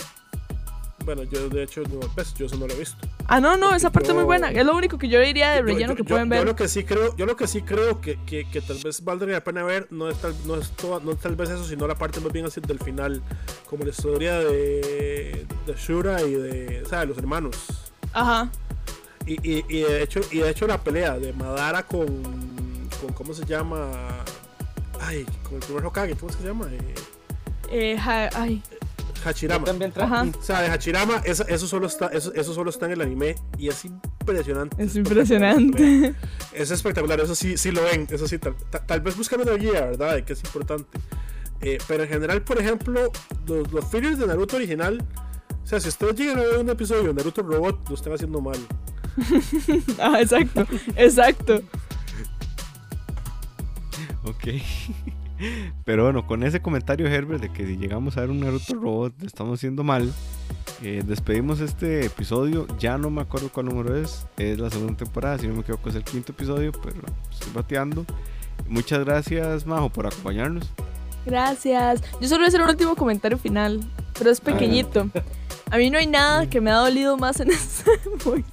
[1.08, 2.98] Bueno, yo de hecho, no, pues, yo eso no lo he visto.
[3.28, 4.52] Ah, no, no, esa parte es muy Yo- buena.
[4.52, 6.46] Es lo único que yo diría de Yo- relleno yo- que yo- pueden Yo ver.
[6.46, 9.36] lo que sí creo, yo lo que sí creo que, que, que tal vez valdría
[9.36, 11.88] la pena ver no es tal, no es toda- no es tal vez eso, sino
[11.88, 13.22] la parte más bien así del final,
[13.70, 17.56] como la historia de, de Shura y de, o sea, de los hermanos.
[18.12, 18.52] Ajá.
[19.26, 22.08] Y, y, y de hecho, y de hecho la pelea de Madara con,
[23.00, 24.26] con ¿cómo se llama?
[25.00, 26.68] Ay, con el primer Hokage, ¿cómo se llama?
[26.70, 26.94] Eh,
[27.70, 27.98] Eh,
[28.36, 28.62] ay.
[29.28, 29.66] Yo Hachirama.
[29.66, 29.94] también.
[30.40, 33.68] O sea, de Hachirama, eso, solo está, eso, eso solo está en el anime y
[33.70, 34.84] es impresionante.
[34.84, 36.14] Es impresionante.
[36.54, 39.54] Es espectacular, eso sí, sí lo ven, eso sí, tal, ta- tal vez buscan una
[39.54, 40.16] guía, ¿verdad?
[40.16, 40.86] De que es importante.
[41.62, 43.12] Eh, pero en general, por ejemplo,
[43.48, 45.04] los, los fillers de Naruto original,
[45.64, 48.40] o sea, si ustedes llegan a ver un episodio de Naruto Robot, lo están haciendo
[48.42, 48.58] mal.
[50.00, 50.68] Ah, exacto.
[50.96, 51.62] Exacto.
[54.24, 54.48] Ok.
[55.86, 59.14] Pero bueno, con ese comentario, Herbert, de que si llegamos a ver un Naruto Robot,
[59.24, 60.12] estamos haciendo mal.
[60.84, 62.68] eh, despedimos este episodio.
[62.80, 64.26] Ya no me acuerdo cuál número es.
[64.38, 65.38] Es la segunda temporada.
[65.38, 66.72] Si no me equivoco, es el quinto episodio.
[66.72, 66.98] Pero
[67.32, 68.06] estoy bateando.
[68.68, 70.72] Muchas gracias, Majo, por acompañarnos.
[71.26, 72.02] Gracias.
[72.22, 73.80] Yo solo voy a hacer un último comentario final,
[74.18, 75.10] pero es pequeñito.
[75.70, 77.92] A mí no hay nada que me ha dolido más en este
[78.26, 78.50] momento.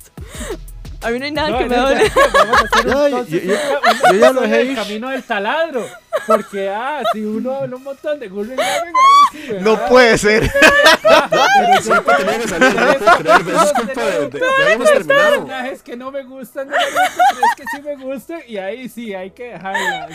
[1.05, 1.77] A mí no hay nada No, que me
[2.85, 4.77] no, entonces yo- ya lo episodio dejé del ir.
[4.77, 5.87] camino del taladro.
[6.27, 8.93] Porque, ah, si uno habla un montón de Gurren Lagann, ahí
[9.33, 9.63] sí, ¿verdad?
[9.63, 10.51] No puede ser.
[11.03, 13.17] Pero Siempre tenía que salir, ¿no?
[13.19, 15.31] Pero es culpa de, de- ya habíamos terminado.
[15.31, 19.31] personajes que no me gustan, pero es que sí me gustan, y ahí sí, hay
[19.33, 20.09] que dejarla.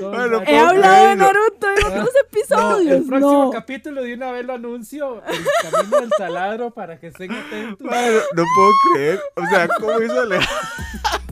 [0.00, 1.26] Bueno, He hablado de no.
[1.26, 2.96] Naruto en otros No, episodios.
[2.96, 3.50] el próximo No.
[3.50, 7.86] capítulo de una vez lo anuncio, el camino del taladro, para que estén atentos.
[7.86, 9.20] No puedo creer.
[9.36, 10.56] O sea, ¿cómo hizo Alejandro?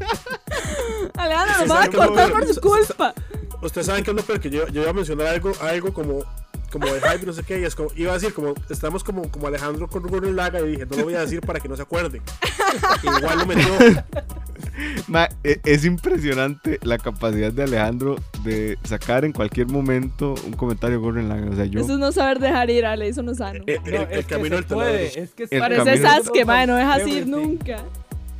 [1.17, 3.15] Alejandro, nos van a no cortar por su culpa.
[3.63, 6.21] Ustedes saben que es lo peor, que yo, yo iba a mencionar algo, algo como,
[6.71, 9.31] como de hype, no sé qué, y es como, iba a decir como, estamos como,
[9.31, 11.77] como Alejandro con Gurren Laga y dije, no lo voy a decir para que no
[11.77, 12.21] se acuerde.
[13.03, 13.73] Igual lo metió.
[15.07, 21.01] Ma, e- es impresionante la capacidad de Alejandro de sacar en cualquier momento un comentario
[21.01, 21.53] Gurren Lagann.
[21.53, 21.81] O sea, yo.
[21.81, 23.63] Eso es no saber dejar ir, Ale, eso no es sano.
[23.67, 26.67] Eh, el, No, el es que camino del puede, es que El Parece Sasuke, madre,
[26.67, 27.77] no dejas ir nunca.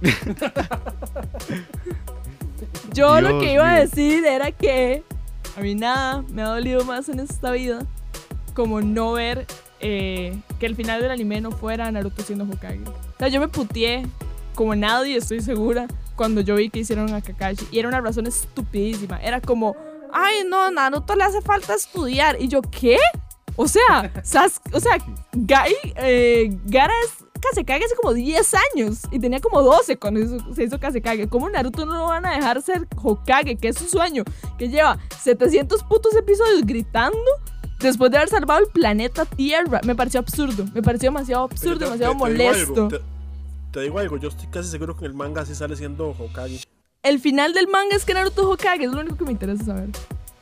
[2.93, 5.03] Yo lo que iba a decir era que
[5.57, 7.85] a mí nada me ha dolido más en esta vida
[8.55, 9.47] como no ver
[9.81, 12.81] eh, que el final del anime no fuera Naruto siendo Hokage.
[12.85, 14.07] O sea, yo me puteé
[14.55, 17.67] como nadie, estoy segura, cuando yo vi que hicieron a Kakashi.
[17.73, 19.19] Y era una razón estupidísima.
[19.19, 19.77] Era como,
[20.13, 22.41] ay no, Naruto le hace falta estudiar.
[22.41, 22.99] Y yo, ¿qué?
[23.57, 24.99] O sea, Sas o sea,
[25.33, 30.55] Gai, eh, Gara es Kazekage hace como 10 años y tenía como 12 cuando hizo-
[30.55, 31.29] se hizo Kazekage.
[31.29, 34.25] ¿Cómo Naruto no lo van a dejar ser Hokage, que es su sueño?
[34.59, 37.19] Que lleva 700 putos episodios gritando
[37.81, 39.81] después de haber salvado el planeta Tierra.
[39.85, 43.03] Me pareció absurdo, me pareció demasiado absurdo, te- demasiado te- te digo algo, molesto.
[43.73, 46.63] te, digo algo, yo estoy casi seguro que el manga sí sale siendo Hokage.
[47.03, 49.65] El final del manga es que Naruto es Hokage, es lo único que me interesa
[49.65, 49.91] saber.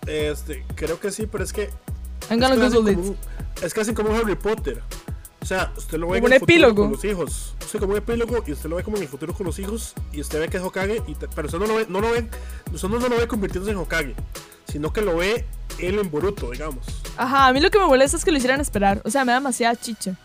[0.07, 1.71] Este, creo que sí, pero es que
[2.31, 3.17] I'm es casi, Google como
[3.63, 4.83] es como Harry Potter.
[5.43, 6.83] O sea, usted lo ve Como en un el epílogo.
[6.85, 7.55] con los hijos.
[7.71, 9.93] Sí, como un epílogo y usted lo ve como en el futuro con los hijos
[10.13, 12.11] y usted ve que es Hokage, y te- pero usted no lo ve, no lo
[12.13, 12.29] ve,
[12.73, 14.15] usted no lo ve convirtiéndose en Hokage,
[14.69, 15.45] sino que lo ve
[15.81, 16.87] él en Boruto, digamos.
[17.17, 19.03] Ajá, a mí lo que me molesta es que lo hicieran esperar.
[19.05, 20.17] O sea, me da demasiada chicha.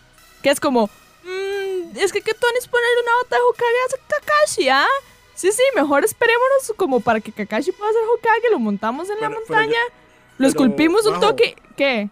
[0.42, 0.86] Que es como,
[1.24, 4.86] "Mm, es que que Tony es ponerle una bota de Hokage a Kakashi, ¿ah?
[5.34, 9.28] Sí, sí, mejor esperémonos como para que Kakashi pueda ser Hokage, lo montamos en la
[9.28, 9.94] Pero- pero montaña, ya-
[10.38, 11.56] lo esculpimos un toque.
[11.76, 12.08] ¿Qué?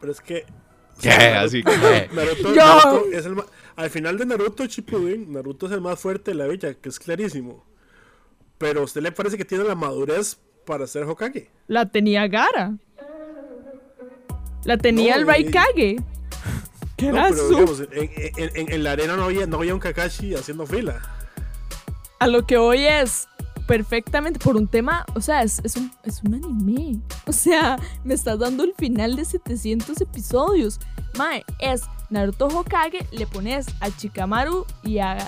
[0.00, 0.46] Pero es que.
[1.08, 1.10] ¿Qué?
[1.10, 3.36] Naruto- Así que- Naruto, Yo- Naruto es el
[3.74, 6.98] al final de Naruto Shippuden, Naruto es el más fuerte de la villa, que es
[6.98, 7.64] clarísimo.
[8.58, 11.50] Pero a usted le parece que tiene la madurez para ser Hokage.
[11.68, 12.72] La tenía Gara.
[14.64, 15.96] La tenía No, el Raikage.
[16.96, 19.56] ¿Qué No, era pero su- digamos, en, en- en- en la arena no había, no
[19.56, 21.00] había un Kakashi haciendo fila.
[22.20, 23.26] A lo que hoy es
[23.66, 27.00] perfectamente por un tema, o sea, es, es un, es un anime.
[27.26, 30.80] O sea, me estás dando el final de 700 episodios.
[31.16, 35.18] Mae, es Naruto Hokage, le pones a Chikamaru y a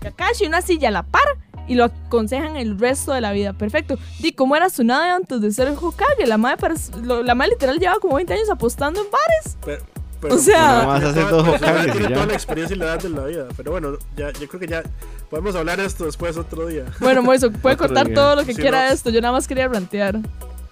[0.00, 1.24] Kakashi una silla a la par
[1.66, 3.52] y lo aconsejan el resto de la vida.
[3.52, 3.96] Perfecto.
[4.20, 6.26] Di, ¿cómo era Tsunade antes de ser Hokage?
[6.26, 9.58] La madre, la madre literal lleva como 20 años apostando en bares.
[9.64, 9.84] Pero,
[10.24, 11.42] pero- O sea- pero Nada más toda-
[11.84, 13.46] dos Tiene toda la experiencia y la edad de la vida.
[13.56, 14.82] Pero bueno, ya, yo creo que ya
[15.30, 16.84] podemos hablar de esto después otro día.
[17.00, 18.14] Bueno, Moiso, puede cortar día.
[18.14, 18.88] todo lo que Sí, quiera no.
[18.88, 19.10] de esto.
[19.10, 20.18] Yo nada más quería plantear.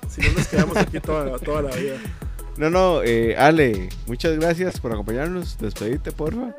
[0.09, 1.96] Si no nos quedamos aquí toda, toda la vida.
[2.57, 5.57] No, no, eh, Ale, muchas gracias por acompañarnos.
[5.59, 6.55] Despedite, porfa.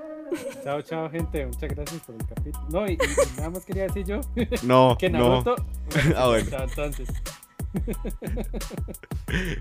[0.64, 1.46] Chao, chao, gente.
[1.46, 2.66] Muchas gracias por el capítulo.
[2.70, 2.98] No, y, y
[3.38, 4.22] nada más quería decir yo
[4.64, 5.42] No, que no.
[5.44, 5.56] Naruto.
[6.16, 6.50] Ah, bueno.
[6.50, 7.10] Chao, entonces.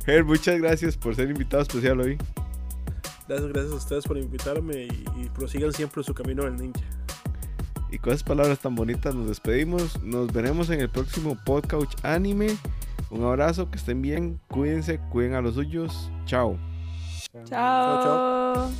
[0.04, 2.18] Ger, muchas gracias por ser invitado especial hoy.
[3.28, 6.80] Gracias, gracias a ustedes por invitarme y, y prosigan siempre su camino del ninja.
[7.90, 10.02] Y con esas palabras tan bonitas nos despedimos.
[10.02, 12.56] Nos veremos en el próximo podcast anime.
[13.10, 16.10] Un abrazo, que estén bien, cuídense, cuiden a los suyos.
[16.24, 16.56] Chao.
[17.44, 18.02] Chao.
[18.02, 18.70] chao.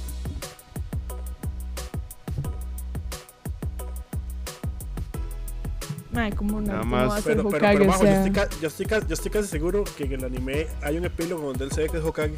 [6.15, 6.67] Ay, ¿cómo no?
[6.67, 7.11] Nada ¿Cómo más.
[7.11, 7.79] va a ser Pero, pero, Hokage?
[7.79, 8.17] pero O yo, sea?
[8.25, 11.47] estoy ca- yo, estoy yo estoy casi seguro que en el anime hay un epílogo
[11.49, 12.35] donde él se ve que es Hokage.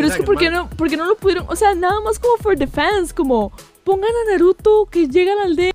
[0.00, 1.46] Pero es que ¿por qué, no, ¿por qué no lo pudieron?
[1.48, 3.52] O sea, nada más como for the fans, como
[3.84, 5.72] pongan a Naruto que llega a la aldea